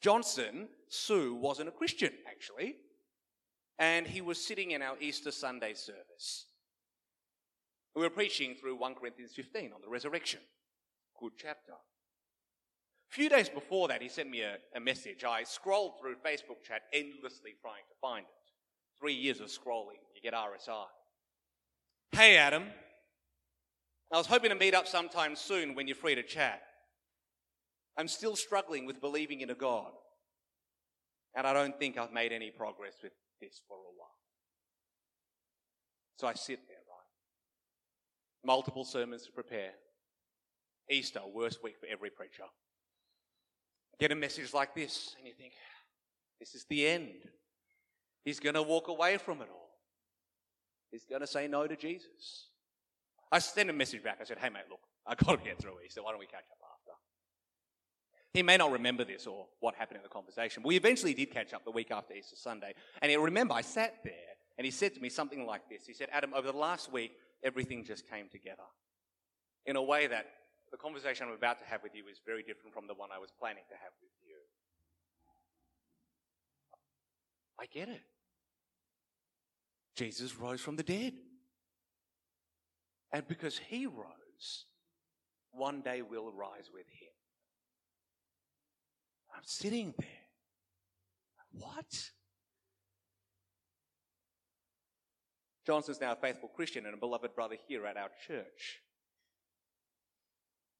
Johnson 0.00 0.68
Sue 0.88 1.34
wasn't 1.34 1.68
a 1.68 1.72
Christian 1.72 2.12
actually, 2.28 2.76
and 3.78 4.06
he 4.06 4.20
was 4.20 4.44
sitting 4.44 4.70
in 4.70 4.82
our 4.82 4.96
Easter 5.00 5.30
Sunday 5.30 5.74
service. 5.74 6.46
We 7.94 8.02
were 8.02 8.10
preaching 8.10 8.54
through 8.54 8.76
1 8.76 8.94
Corinthians 8.94 9.32
15 9.34 9.72
on 9.74 9.80
the 9.82 9.88
resurrection. 9.88 10.40
Good 11.18 11.32
chapter. 11.36 11.72
A 11.72 13.14
few 13.14 13.28
days 13.28 13.48
before 13.48 13.88
that, 13.88 14.00
he 14.00 14.08
sent 14.08 14.30
me 14.30 14.42
a, 14.42 14.56
a 14.74 14.80
message. 14.80 15.24
I 15.24 15.42
scrolled 15.42 15.98
through 16.00 16.14
Facebook 16.24 16.62
chat 16.66 16.82
endlessly 16.92 17.56
trying 17.60 17.82
to 17.88 17.96
find 18.00 18.24
it. 18.24 18.50
Three 18.98 19.14
years 19.14 19.40
of 19.40 19.48
scrolling, 19.48 19.98
you 20.14 20.22
get 20.22 20.32
RSI. 20.32 20.84
Hey, 22.12 22.36
Adam. 22.36 22.64
I 24.12 24.16
was 24.16 24.26
hoping 24.26 24.50
to 24.50 24.56
meet 24.56 24.74
up 24.74 24.86
sometime 24.86 25.36
soon 25.36 25.74
when 25.74 25.86
you're 25.86 25.96
free 25.96 26.14
to 26.14 26.22
chat. 26.22 26.62
I'm 27.96 28.08
still 28.08 28.34
struggling 28.34 28.86
with 28.86 29.00
believing 29.00 29.40
in 29.40 29.50
a 29.50 29.54
God. 29.54 29.92
And 31.36 31.46
I 31.46 31.52
don't 31.52 31.78
think 31.78 31.96
I've 31.96 32.12
made 32.12 32.32
any 32.32 32.50
progress 32.50 32.94
with 33.02 33.12
this 33.40 33.60
for 33.68 33.76
a 33.76 33.94
while. 33.96 34.08
So 36.18 36.26
I 36.26 36.34
sit 36.34 36.60
there, 36.66 36.76
right? 36.88 38.44
Multiple 38.44 38.84
sermons 38.84 39.26
to 39.26 39.32
prepare. 39.32 39.70
Easter, 40.90 41.20
worst 41.32 41.62
week 41.62 41.76
for 41.78 41.86
every 41.86 42.10
preacher 42.10 42.44
get 44.00 44.10
a 44.10 44.14
message 44.14 44.54
like 44.54 44.74
this 44.74 45.14
and 45.18 45.26
you 45.26 45.34
think, 45.34 45.52
this 46.40 46.54
is 46.54 46.64
the 46.70 46.86
end. 46.86 47.28
He's 48.24 48.40
going 48.40 48.54
to 48.54 48.62
walk 48.62 48.88
away 48.88 49.18
from 49.18 49.42
it 49.42 49.48
all. 49.52 49.59
He's 50.90 51.04
going 51.04 51.20
to 51.20 51.26
say 51.26 51.46
no 51.46 51.66
to 51.66 51.76
Jesus. 51.76 52.48
I 53.32 53.38
sent 53.38 53.70
a 53.70 53.72
message 53.72 54.02
back. 54.02 54.18
I 54.20 54.24
said, 54.24 54.38
hey, 54.38 54.48
mate, 54.48 54.64
look, 54.68 54.80
i 55.06 55.14
got 55.14 55.38
to 55.38 55.44
get 55.44 55.58
through 55.58 55.76
Easter. 55.84 56.02
Why 56.02 56.10
don't 56.10 56.18
we 56.18 56.26
catch 56.26 56.46
up 56.50 56.58
after? 56.62 56.92
He 58.32 58.42
may 58.42 58.56
not 58.56 58.70
remember 58.70 59.04
this 59.04 59.26
or 59.26 59.46
what 59.60 59.74
happened 59.74 59.98
in 59.98 60.02
the 60.02 60.08
conversation. 60.08 60.62
We 60.62 60.76
eventually 60.76 61.14
did 61.14 61.30
catch 61.30 61.52
up 61.52 61.64
the 61.64 61.70
week 61.70 61.90
after 61.90 62.14
Easter 62.14 62.36
Sunday. 62.36 62.74
And 63.02 63.10
he 63.10 63.16
remember, 63.16 63.54
I 63.54 63.62
sat 63.62 63.96
there 64.04 64.12
and 64.58 64.64
he 64.64 64.70
said 64.70 64.94
to 64.94 65.00
me 65.00 65.08
something 65.08 65.46
like 65.46 65.68
this. 65.68 65.86
He 65.86 65.94
said, 65.94 66.08
Adam, 66.12 66.32
over 66.34 66.52
the 66.52 66.58
last 66.58 66.92
week, 66.92 67.12
everything 67.42 67.84
just 67.84 68.08
came 68.08 68.28
together 68.30 68.62
in 69.66 69.76
a 69.76 69.82
way 69.82 70.06
that 70.06 70.26
the 70.70 70.76
conversation 70.76 71.26
I'm 71.26 71.34
about 71.34 71.58
to 71.58 71.64
have 71.64 71.82
with 71.82 71.94
you 71.94 72.04
is 72.10 72.20
very 72.24 72.42
different 72.42 72.74
from 72.74 72.86
the 72.86 72.94
one 72.94 73.10
I 73.12 73.18
was 73.18 73.30
planning 73.36 73.64
to 73.68 73.74
have 73.74 73.92
with 74.00 74.12
you. 74.22 74.36
I 77.58 77.66
get 77.66 77.88
it. 77.88 78.02
Jesus 79.96 80.36
rose 80.36 80.60
from 80.60 80.76
the 80.76 80.82
dead. 80.82 81.14
And 83.12 83.26
because 83.26 83.58
he 83.58 83.86
rose, 83.86 84.66
one 85.50 85.80
day 85.80 86.02
we'll 86.02 86.32
rise 86.32 86.70
with 86.72 86.86
him. 86.86 87.08
I'm 89.36 89.42
sitting 89.44 89.94
there. 89.98 90.08
What? 91.52 92.10
Johnson's 95.66 96.00
now 96.00 96.12
a 96.12 96.16
faithful 96.16 96.48
Christian 96.48 96.86
and 96.86 96.94
a 96.94 96.98
beloved 96.98 97.34
brother 97.34 97.56
here 97.68 97.86
at 97.86 97.96
our 97.96 98.10
church. 98.26 98.80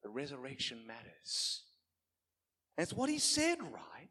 The 0.03 0.09
resurrection 0.09 0.87
matters. 0.87 1.63
It's 2.79 2.93
what 2.93 3.11
he 3.11 3.19
said, 3.19 3.59
right? 3.61 4.09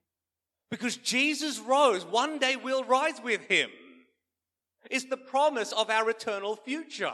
Because 0.70 0.96
Jesus 0.98 1.60
rose, 1.60 2.06
one 2.06 2.38
day 2.38 2.56
we'll 2.56 2.84
rise 2.84 3.20
with 3.24 3.42
him. 3.46 3.70
It's 4.90 5.06
the 5.06 5.18
promise 5.18 5.72
of 5.72 5.90
our 5.90 6.10
eternal 6.10 6.56
future. 6.56 7.14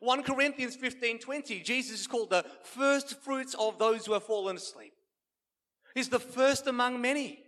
1 0.00 0.22
Corinthians 0.22 0.74
15 0.76 1.18
20, 1.18 1.60
Jesus 1.60 2.00
is 2.00 2.06
called 2.06 2.30
the 2.30 2.44
first 2.62 3.20
fruits 3.22 3.54
of 3.58 3.78
those 3.78 4.06
who 4.06 4.14
have 4.14 4.24
fallen 4.24 4.56
asleep. 4.56 4.92
He's 5.94 6.08
the 6.08 6.18
first 6.18 6.66
among 6.66 7.00
many. 7.00 7.40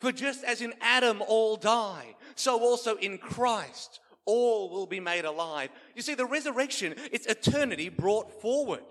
For 0.00 0.12
just 0.12 0.44
as 0.44 0.62
in 0.62 0.72
Adam 0.80 1.22
all 1.28 1.56
die, 1.56 2.16
so 2.34 2.58
also 2.58 2.96
in 2.96 3.18
Christ 3.18 4.00
all 4.24 4.70
will 4.70 4.86
be 4.86 5.00
made 5.00 5.26
alive. 5.26 5.68
You 5.94 6.00
see, 6.00 6.14
the 6.14 6.24
resurrection, 6.24 6.94
it's 7.12 7.26
eternity 7.26 7.90
brought 7.90 8.40
forward. 8.40 8.84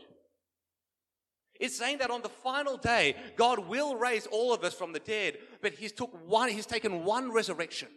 It's 1.59 1.75
saying 1.75 1.97
that 1.97 2.11
on 2.11 2.21
the 2.21 2.29
final 2.29 2.77
day, 2.77 3.15
God 3.35 3.59
will 3.59 3.95
raise 3.95 4.27
all 4.27 4.53
of 4.53 4.63
us 4.63 4.73
from 4.73 4.93
the 4.93 4.99
dead, 4.99 5.39
but 5.61 5.73
He's 5.73 5.91
took 5.91 6.13
one, 6.27 6.49
He's 6.49 6.67
taken 6.67 7.03
one 7.03 7.31
resurrection 7.31 7.89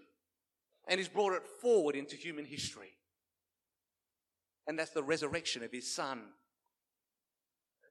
and 0.88 0.98
He's 0.98 1.08
brought 1.08 1.34
it 1.34 1.46
forward 1.60 1.96
into 1.96 2.16
human 2.16 2.44
history. 2.44 2.96
And 4.66 4.78
that's 4.78 4.90
the 4.90 5.02
resurrection 5.02 5.62
of 5.62 5.72
His 5.72 5.92
Son. 5.92 6.22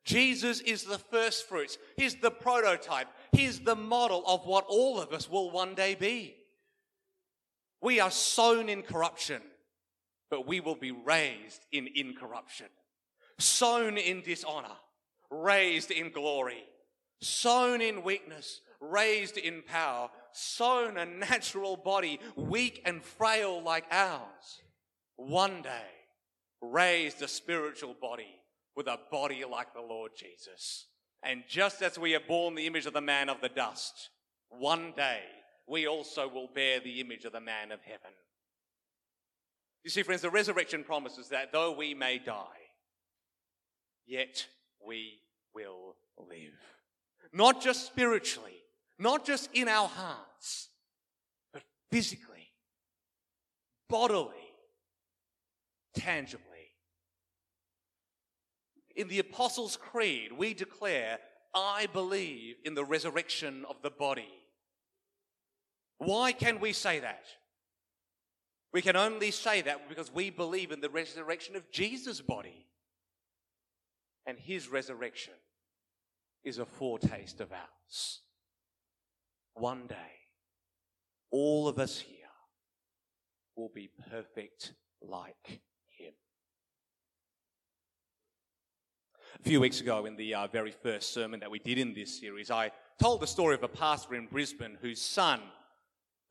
Jesus 0.03 0.61
is 0.61 0.83
the 0.83 0.97
first 0.97 1.47
fruits. 1.47 1.77
He's 1.95 2.15
the 2.15 2.31
prototype. 2.31 3.07
He's 3.31 3.59
the 3.59 3.75
model 3.75 4.23
of 4.25 4.45
what 4.45 4.65
all 4.67 4.99
of 4.99 5.13
us 5.13 5.29
will 5.29 5.51
one 5.51 5.75
day 5.75 5.95
be. 5.95 6.35
We 7.81 7.99
are 7.99 8.11
sown 8.11 8.69
in 8.69 8.81
corruption, 8.83 9.41
but 10.29 10.47
we 10.47 10.59
will 10.59 10.75
be 10.75 10.91
raised 10.91 11.65
in 11.71 11.87
incorruption. 11.95 12.67
Sown 13.37 13.97
in 13.97 14.21
dishonor, 14.21 14.75
raised 15.29 15.91
in 15.91 16.11
glory. 16.11 16.63
Sown 17.21 17.81
in 17.81 18.03
weakness, 18.03 18.61
raised 18.81 19.37
in 19.37 19.61
power. 19.61 20.09
Sown 20.33 20.97
a 20.97 21.05
natural 21.05 21.77
body, 21.77 22.19
weak 22.35 22.81
and 22.85 23.03
frail 23.03 23.61
like 23.61 23.85
ours. 23.91 24.61
One 25.15 25.61
day, 25.61 25.87
raised 26.61 27.21
a 27.21 27.27
spiritual 27.27 27.95
body 27.99 28.41
with 28.75 28.87
a 28.87 28.99
body 29.11 29.43
like 29.49 29.73
the 29.73 29.81
Lord 29.81 30.11
Jesus. 30.15 30.87
And 31.23 31.43
just 31.47 31.81
as 31.81 31.99
we 31.99 32.15
are 32.15 32.21
born 32.21 32.55
the 32.55 32.67
image 32.67 32.85
of 32.85 32.93
the 32.93 33.01
man 33.01 33.29
of 33.29 33.41
the 33.41 33.49
dust, 33.49 34.09
one 34.49 34.93
day 34.95 35.21
we 35.67 35.87
also 35.87 36.27
will 36.27 36.49
bear 36.53 36.79
the 36.79 36.99
image 36.99 37.25
of 37.25 37.33
the 37.33 37.39
man 37.39 37.71
of 37.71 37.81
heaven. 37.83 38.11
You 39.83 39.89
see, 39.89 40.03
friends, 40.03 40.21
the 40.21 40.29
resurrection 40.29 40.83
promises 40.83 41.29
that 41.29 41.51
though 41.51 41.71
we 41.71 41.93
may 41.93 42.19
die, 42.19 42.43
yet 44.05 44.45
we 44.85 45.19
will 45.53 45.95
live. 46.17 46.53
Not 47.33 47.61
just 47.61 47.85
spiritually, 47.85 48.60
not 49.01 49.25
just 49.25 49.49
in 49.53 49.67
our 49.67 49.87
hearts, 49.87 50.69
but 51.51 51.63
physically, 51.89 52.51
bodily, 53.89 54.35
tangibly. 55.95 56.45
In 58.95 59.07
the 59.07 59.19
Apostles' 59.19 59.75
Creed, 59.75 60.31
we 60.31 60.53
declare, 60.53 61.17
I 61.55 61.87
believe 61.91 62.57
in 62.63 62.75
the 62.75 62.85
resurrection 62.85 63.65
of 63.67 63.81
the 63.81 63.89
body. 63.89 64.29
Why 65.97 66.31
can 66.31 66.59
we 66.59 66.71
say 66.71 66.99
that? 66.99 67.25
We 68.71 68.83
can 68.83 68.95
only 68.95 69.31
say 69.31 69.61
that 69.61 69.89
because 69.89 70.13
we 70.13 70.29
believe 70.29 70.71
in 70.71 70.79
the 70.79 70.89
resurrection 70.89 71.55
of 71.55 71.71
Jesus' 71.71 72.21
body. 72.21 72.67
And 74.27 74.37
his 74.37 74.69
resurrection 74.69 75.33
is 76.43 76.59
a 76.59 76.65
foretaste 76.65 77.41
of 77.41 77.51
ours. 77.51 78.21
One 79.53 79.87
day, 79.87 79.95
all 81.29 81.67
of 81.67 81.79
us 81.79 81.99
here 81.99 82.17
will 83.55 83.71
be 83.73 83.89
perfect 84.09 84.73
like 85.01 85.61
him. 85.97 86.13
A 89.39 89.43
few 89.43 89.59
weeks 89.59 89.81
ago, 89.81 90.05
in 90.05 90.15
the 90.15 90.33
uh, 90.33 90.47
very 90.47 90.71
first 90.71 91.13
sermon 91.13 91.39
that 91.39 91.51
we 91.51 91.59
did 91.59 91.77
in 91.77 91.93
this 91.93 92.19
series, 92.19 92.51
I 92.51 92.71
told 92.99 93.21
the 93.21 93.27
story 93.27 93.55
of 93.55 93.63
a 93.63 93.67
pastor 93.67 94.15
in 94.15 94.27
Brisbane 94.27 94.77
whose 94.81 95.01
son, 95.01 95.41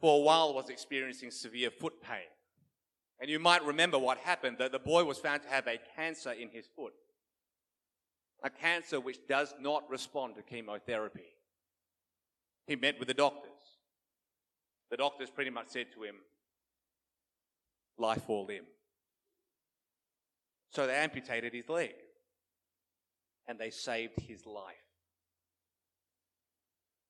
for 0.00 0.18
a 0.18 0.22
while, 0.22 0.54
was 0.54 0.70
experiencing 0.70 1.30
severe 1.30 1.70
foot 1.70 2.02
pain. 2.02 2.28
And 3.20 3.28
you 3.28 3.38
might 3.38 3.64
remember 3.64 3.98
what 3.98 4.18
happened 4.18 4.56
that 4.58 4.72
the 4.72 4.78
boy 4.78 5.04
was 5.04 5.18
found 5.18 5.42
to 5.42 5.48
have 5.48 5.66
a 5.66 5.78
cancer 5.94 6.32
in 6.32 6.48
his 6.48 6.66
foot. 6.74 6.94
A 8.42 8.48
cancer 8.48 8.98
which 8.98 9.18
does 9.28 9.54
not 9.60 9.88
respond 9.90 10.36
to 10.36 10.42
chemotherapy. 10.42 11.28
He 12.66 12.76
met 12.76 12.98
with 12.98 13.08
the 13.08 13.14
doctors. 13.14 13.50
The 14.90 14.96
doctors 14.96 15.30
pretty 15.30 15.50
much 15.50 15.68
said 15.68 15.86
to 15.94 16.02
him, 16.02 16.16
life 17.98 18.28
or 18.28 18.44
limb. 18.44 18.64
So 20.70 20.86
they 20.86 20.94
amputated 20.94 21.52
his 21.52 21.68
leg 21.68 21.94
and 23.48 23.58
they 23.58 23.70
saved 23.70 24.20
his 24.20 24.46
life. 24.46 24.76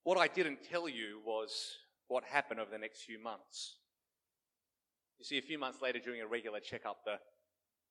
What 0.05 0.19
I 0.19 0.29
didn't 0.29 0.61
tell 0.71 0.89
you 0.89 1.21
was 1.25 1.77
what 2.09 2.25
happened 2.25 2.61
over 2.61 2.71
the 2.71 2.79
next 2.79 3.03
few 3.03 3.23
months. 3.23 3.77
You 5.19 5.25
see, 5.25 5.37
a 5.37 5.43
few 5.43 5.59
months 5.59 5.83
later, 5.83 5.99
during 5.99 6.23
a 6.23 6.27
regular 6.27 6.61
checkup, 6.61 7.05
the 7.05 7.19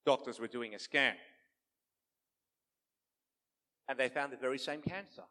doctors 0.05 0.39
were 0.39 0.47
doing 0.47 0.73
a 0.73 0.79
scan. 0.79 1.13
And 3.87 3.99
they 3.99 4.09
found 4.09 4.33
the 4.33 4.37
very 4.37 4.57
same 4.57 4.81
cancer. 4.81 5.23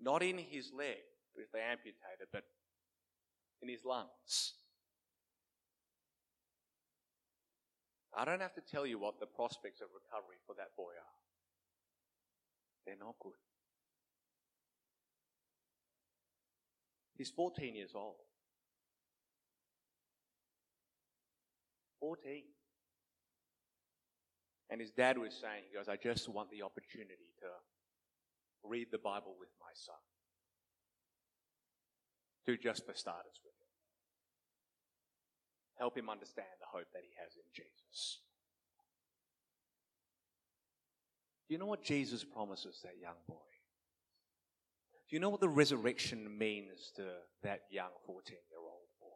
Not 0.00 0.22
in 0.22 0.38
his 0.38 0.70
leg, 0.76 1.02
which 1.34 1.46
they 1.52 1.60
amputated, 1.60 2.28
but 2.32 2.44
in 3.62 3.68
his 3.68 3.84
lungs. 3.84 4.54
I 8.16 8.24
don't 8.24 8.40
have 8.40 8.54
to 8.54 8.60
tell 8.60 8.86
you 8.86 8.98
what 8.98 9.20
the 9.20 9.26
prospects 9.26 9.80
of 9.80 9.88
recovery 9.94 10.38
for 10.46 10.54
that 10.56 10.74
boy 10.76 10.90
are. 10.90 11.16
They're 12.86 12.96
not 12.98 13.14
good. 13.20 13.32
He's 17.16 17.30
14 17.30 17.74
years 17.74 17.90
old. 17.94 18.14
14. 22.00 22.42
And 24.70 24.80
his 24.80 24.90
dad 24.90 25.18
was 25.18 25.34
saying, 25.34 25.64
he 25.70 25.76
goes, 25.76 25.88
I 25.88 25.96
just 25.96 26.28
want 26.28 26.50
the 26.50 26.62
opportunity 26.62 27.34
to 27.40 27.46
read 28.64 28.88
the 28.90 28.98
Bible 28.98 29.34
with 29.38 29.50
my 29.60 29.72
son. 29.74 30.00
Do 32.46 32.56
just 32.56 32.86
for 32.86 32.94
starters 32.94 33.40
with 33.44 33.52
him. 33.52 33.68
Help 35.78 35.96
him 35.96 36.08
understand 36.10 36.48
the 36.60 36.66
hope 36.66 36.86
that 36.92 37.02
he 37.02 37.10
has 37.22 37.34
in 37.36 37.44
Jesus. 37.52 38.20
Do 41.46 41.54
you 41.54 41.58
know 41.58 41.66
what 41.66 41.82
Jesus 41.82 42.24
promises 42.24 42.80
that 42.82 43.00
young 43.00 43.20
boy? 43.26 43.36
Do 45.08 45.16
you 45.16 45.20
know 45.20 45.30
what 45.30 45.40
the 45.40 45.48
resurrection 45.48 46.36
means 46.36 46.92
to 46.96 47.04
that 47.42 47.62
young 47.70 47.90
14 48.06 48.36
year 48.50 48.60
old 48.60 48.88
boy? 49.00 49.06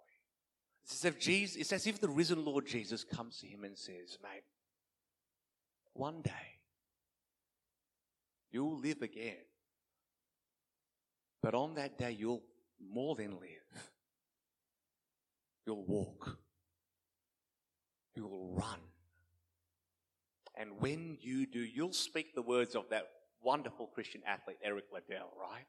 It's 0.84 0.94
as 0.94 1.04
if 1.04 1.18
Jesus, 1.20 1.56
it's 1.56 1.72
as 1.72 1.86
if 1.86 2.00
the 2.00 2.08
risen 2.08 2.44
Lord 2.44 2.66
Jesus 2.66 3.04
comes 3.04 3.38
to 3.40 3.46
him 3.46 3.64
and 3.64 3.76
says, 3.76 4.18
mate, 4.22 4.44
one 5.92 6.22
day 6.22 6.61
you'll 8.52 8.78
live 8.78 9.02
again. 9.02 9.44
But 11.42 11.54
on 11.54 11.74
that 11.74 11.98
day, 11.98 12.12
you'll 12.12 12.42
more 12.80 13.16
than 13.16 13.32
live. 13.32 13.82
You'll 15.66 15.84
walk 15.84 16.38
you 18.14 18.26
will 18.26 18.54
run. 18.54 18.78
And 20.54 20.70
when 20.80 21.16
you 21.20 21.46
do, 21.46 21.60
you'll 21.60 21.92
speak 21.92 22.34
the 22.34 22.42
words 22.42 22.74
of 22.74 22.84
that 22.90 23.08
wonderful 23.42 23.86
Christian 23.86 24.20
athlete, 24.26 24.58
Eric 24.62 24.84
Liddell, 24.92 25.32
right? 25.40 25.66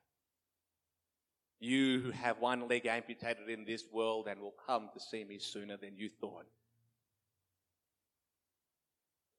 You 1.59 2.01
who 2.01 2.11
have 2.11 2.39
one 2.39 2.67
leg 2.67 2.85
amputated 2.85 3.49
in 3.49 3.63
this 3.63 3.85
world 3.91 4.27
and 4.27 4.41
will 4.41 4.55
come 4.67 4.89
to 4.93 4.99
see 4.99 5.23
me 5.23 5.39
sooner 5.39 5.77
than 5.77 5.95
you 5.95 6.09
thought. 6.09 6.45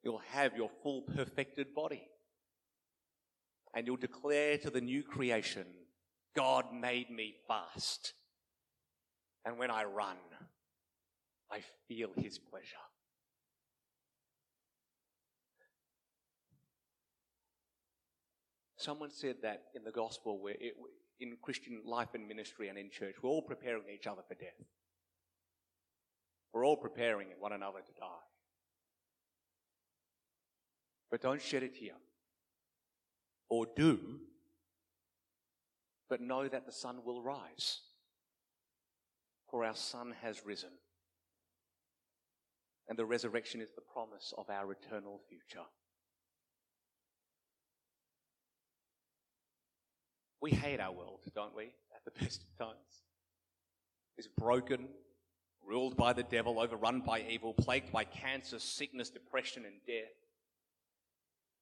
You'll 0.03 0.23
have 0.31 0.57
your 0.57 0.71
full 0.83 1.03
perfected 1.03 1.75
body. 1.75 2.09
And 3.75 3.87
you'll 3.87 3.97
declare 3.97 4.57
to 4.59 4.71
the 4.71 4.81
new 4.81 5.03
creation, 5.03 5.67
God 6.37 6.67
made 6.73 7.11
me 7.11 7.35
fast. 7.49 8.15
And 9.45 9.59
when 9.59 9.71
I 9.71 9.85
run, 9.85 10.17
I 11.51 11.61
feel 11.89 12.11
his 12.17 12.39
pleasure. 12.39 12.77
Someone 18.77 19.11
said 19.11 19.37
that 19.43 19.63
in 19.75 19.83
the 19.83 19.91
gospel, 19.91 20.41
where 20.43 20.55
it, 20.61 20.75
in 21.19 21.37
Christian 21.41 21.81
life 21.87 22.09
and 22.15 22.29
ministry 22.29 22.69
and 22.69 22.77
in 22.77 22.91
church, 22.91 23.15
we're 23.23 23.31
all 23.31 23.43
preparing 23.43 23.85
each 23.93 24.07
other 24.07 24.23
for 24.29 24.35
death. 24.35 24.69
We're 26.53 26.67
all 26.67 26.77
preparing 26.77 27.29
one 27.39 27.53
another 27.53 27.79
to 27.79 27.93
die. 27.99 28.27
But 31.11 31.23
don't 31.23 31.41
shed 31.41 31.63
a 31.63 31.69
tear. 31.69 31.95
Or 33.49 33.67
do, 33.77 34.21
but 36.09 36.21
know 36.21 36.49
that 36.49 36.67
the 36.67 36.73
sun 36.73 36.99
will 37.05 37.23
rise. 37.23 37.81
For 39.51 39.65
our 39.65 39.77
sun 39.77 40.15
has 40.23 40.45
risen. 40.45 40.71
And 42.89 42.99
the 42.99 43.05
resurrection 43.05 43.61
is 43.61 43.71
the 43.75 43.81
promise 43.81 44.35
of 44.37 44.51
our 44.51 44.73
eternal 44.73 45.21
future. 45.29 45.65
We 50.41 50.51
hate 50.51 50.81
our 50.81 50.93
world, 50.93 51.21
don't 51.35 51.57
we, 51.57 51.73
at 51.95 52.05
the 52.05 52.11
best 52.25 52.43
of 52.43 52.67
times? 52.67 53.05
It's 54.19 54.29
broken, 54.29 54.89
ruled 55.67 55.97
by 55.97 56.13
the 56.13 56.23
devil, 56.23 56.61
overrun 56.61 57.01
by 57.01 57.25
evil, 57.29 57.55
plagued 57.55 57.91
by 57.91 58.05
cancer, 58.05 58.59
sickness, 58.59 59.09
depression, 59.09 59.65
and 59.65 59.77
death. 59.87 60.13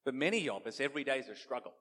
For 0.04 0.12
many 0.12 0.48
of 0.48 0.66
us, 0.66 0.80
every 0.80 1.04
day 1.04 1.18
is 1.18 1.28
a 1.28 1.36
struggle. 1.36 1.74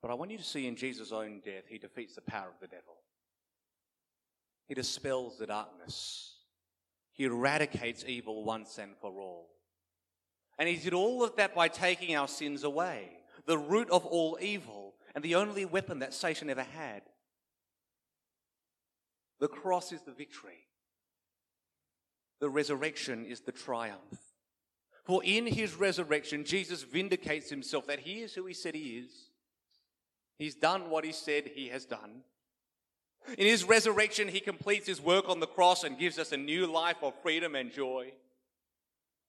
But 0.00 0.10
I 0.10 0.14
want 0.14 0.30
you 0.30 0.38
to 0.38 0.44
see 0.44 0.66
in 0.66 0.76
Jesus' 0.76 1.12
own 1.12 1.40
death, 1.44 1.64
he 1.68 1.78
defeats 1.78 2.14
the 2.14 2.20
power 2.20 2.48
of 2.48 2.60
the 2.60 2.66
devil. 2.66 2.96
He 4.66 4.74
dispels 4.74 5.38
the 5.38 5.46
darkness. 5.46 6.36
He 7.12 7.24
eradicates 7.24 8.04
evil 8.06 8.44
once 8.44 8.78
and 8.78 8.92
for 9.00 9.18
all. 9.20 9.50
And 10.58 10.68
he 10.68 10.76
did 10.76 10.94
all 10.94 11.24
of 11.24 11.36
that 11.36 11.54
by 11.54 11.68
taking 11.68 12.14
our 12.14 12.28
sins 12.28 12.64
away, 12.64 13.08
the 13.46 13.58
root 13.58 13.90
of 13.90 14.04
all 14.06 14.38
evil, 14.40 14.94
and 15.14 15.24
the 15.24 15.36
only 15.36 15.64
weapon 15.64 16.00
that 16.00 16.14
Satan 16.14 16.50
ever 16.50 16.62
had. 16.62 17.02
The 19.40 19.48
cross 19.48 19.92
is 19.92 20.02
the 20.02 20.12
victory. 20.12 20.68
The 22.40 22.50
resurrection 22.50 23.24
is 23.24 23.40
the 23.40 23.52
triumph. 23.52 23.98
For 25.04 25.22
in 25.22 25.46
his 25.46 25.74
resurrection, 25.74 26.44
Jesus 26.44 26.82
vindicates 26.82 27.50
himself 27.50 27.86
that 27.86 28.00
he 28.00 28.20
is 28.20 28.34
who 28.34 28.46
he 28.46 28.54
said 28.54 28.74
he 28.74 28.98
is. 28.98 29.10
He's 30.38 30.54
done 30.54 30.90
what 30.90 31.04
he 31.04 31.12
said 31.12 31.50
he 31.54 31.68
has 31.68 31.84
done. 31.84 32.22
In 33.38 33.46
his 33.46 33.64
resurrection, 33.64 34.28
he 34.28 34.40
completes 34.40 34.86
his 34.86 35.00
work 35.00 35.28
on 35.28 35.40
the 35.40 35.46
cross 35.46 35.84
and 35.84 35.98
gives 35.98 36.18
us 36.18 36.32
a 36.32 36.36
new 36.36 36.66
life 36.66 36.96
of 37.02 37.14
freedom 37.22 37.54
and 37.54 37.72
joy. 37.72 38.12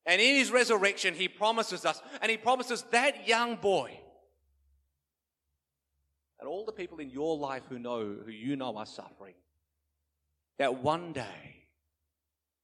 And 0.05 0.21
in 0.21 0.35
his 0.35 0.51
resurrection, 0.51 1.13
he 1.13 1.27
promises 1.27 1.85
us, 1.85 2.01
and 2.21 2.29
he 2.29 2.37
promises 2.37 2.83
that 2.91 3.27
young 3.27 3.55
boy 3.55 3.99
and 6.39 6.47
all 6.47 6.65
the 6.65 6.71
people 6.71 6.99
in 6.99 7.09
your 7.09 7.37
life 7.37 7.63
who 7.69 7.79
know, 7.79 8.15
who 8.23 8.31
you 8.31 8.55
know 8.55 8.75
are 8.77 8.85
suffering, 8.85 9.33
that 10.57 10.83
one 10.83 11.11
day 11.11 11.65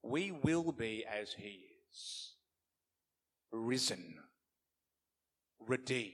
we 0.03 0.31
will 0.31 0.71
be 0.71 1.05
as 1.05 1.33
he 1.33 1.61
is 1.91 2.30
risen, 3.51 4.15
redeemed, 5.59 6.13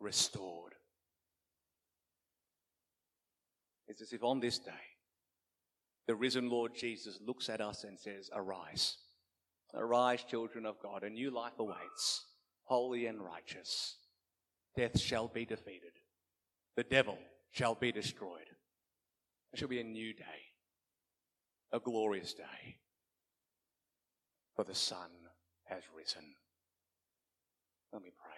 restored. 0.00 0.74
It's 3.88 4.02
as 4.02 4.12
if 4.12 4.22
on 4.22 4.40
this 4.40 4.58
day, 4.58 4.72
the 6.06 6.14
risen 6.14 6.48
Lord 6.50 6.72
Jesus 6.74 7.18
looks 7.24 7.48
at 7.48 7.60
us 7.60 7.84
and 7.84 7.98
says, 7.98 8.30
Arise. 8.34 8.98
Arise, 9.74 10.22
children 10.24 10.64
of 10.64 10.80
God. 10.82 11.02
A 11.02 11.10
new 11.10 11.30
life 11.30 11.58
awaits, 11.58 12.24
holy 12.64 13.06
and 13.06 13.20
righteous. 13.20 13.96
Death 14.76 14.98
shall 14.98 15.28
be 15.28 15.44
defeated. 15.44 15.92
The 16.76 16.84
devil 16.84 17.18
shall 17.50 17.74
be 17.74 17.92
destroyed. 17.92 18.48
It 19.52 19.58
shall 19.58 19.68
be 19.68 19.80
a 19.80 19.84
new 19.84 20.12
day, 20.12 20.52
a 21.72 21.80
glorious 21.80 22.34
day, 22.34 22.76
for 24.54 24.64
the 24.64 24.74
Son 24.74 25.10
has 25.68 25.82
risen. 25.96 26.22
Let 27.92 28.02
me 28.02 28.10
pray. 28.10 28.32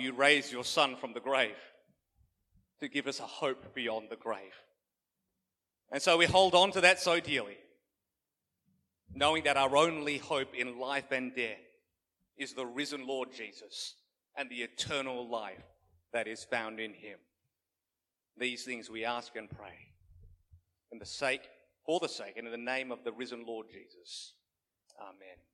You 0.00 0.12
raised 0.12 0.52
your 0.52 0.64
Son 0.64 0.96
from 0.96 1.12
the 1.12 1.20
grave 1.20 1.56
to 2.80 2.88
give 2.88 3.06
us 3.06 3.20
a 3.20 3.24
hope 3.24 3.74
beyond 3.74 4.08
the 4.10 4.16
grave. 4.16 4.54
And 5.90 6.02
so 6.02 6.16
we 6.16 6.26
hold 6.26 6.54
on 6.54 6.72
to 6.72 6.80
that 6.82 7.00
so 7.00 7.20
dearly, 7.20 7.56
knowing 9.14 9.44
that 9.44 9.56
our 9.56 9.76
only 9.76 10.18
hope 10.18 10.54
in 10.54 10.78
life 10.78 11.12
and 11.12 11.34
death 11.34 11.56
is 12.36 12.52
the 12.52 12.66
risen 12.66 13.06
Lord 13.06 13.32
Jesus 13.32 13.94
and 14.36 14.50
the 14.50 14.62
eternal 14.62 15.28
life 15.28 15.62
that 16.12 16.26
is 16.26 16.44
found 16.44 16.80
in 16.80 16.92
him. 16.92 17.18
These 18.36 18.64
things 18.64 18.90
we 18.90 19.04
ask 19.04 19.34
and 19.36 19.48
pray 19.48 19.95
in 20.92 20.98
the 20.98 21.06
sake, 21.06 21.42
for 21.84 22.00
the 22.00 22.08
sake, 22.08 22.34
and 22.36 22.46
in 22.46 22.52
the 22.52 22.58
name 22.58 22.90
of 22.90 23.04
the 23.04 23.12
risen 23.12 23.44
Lord 23.46 23.66
Jesus. 23.70 24.34
Amen. 25.00 25.45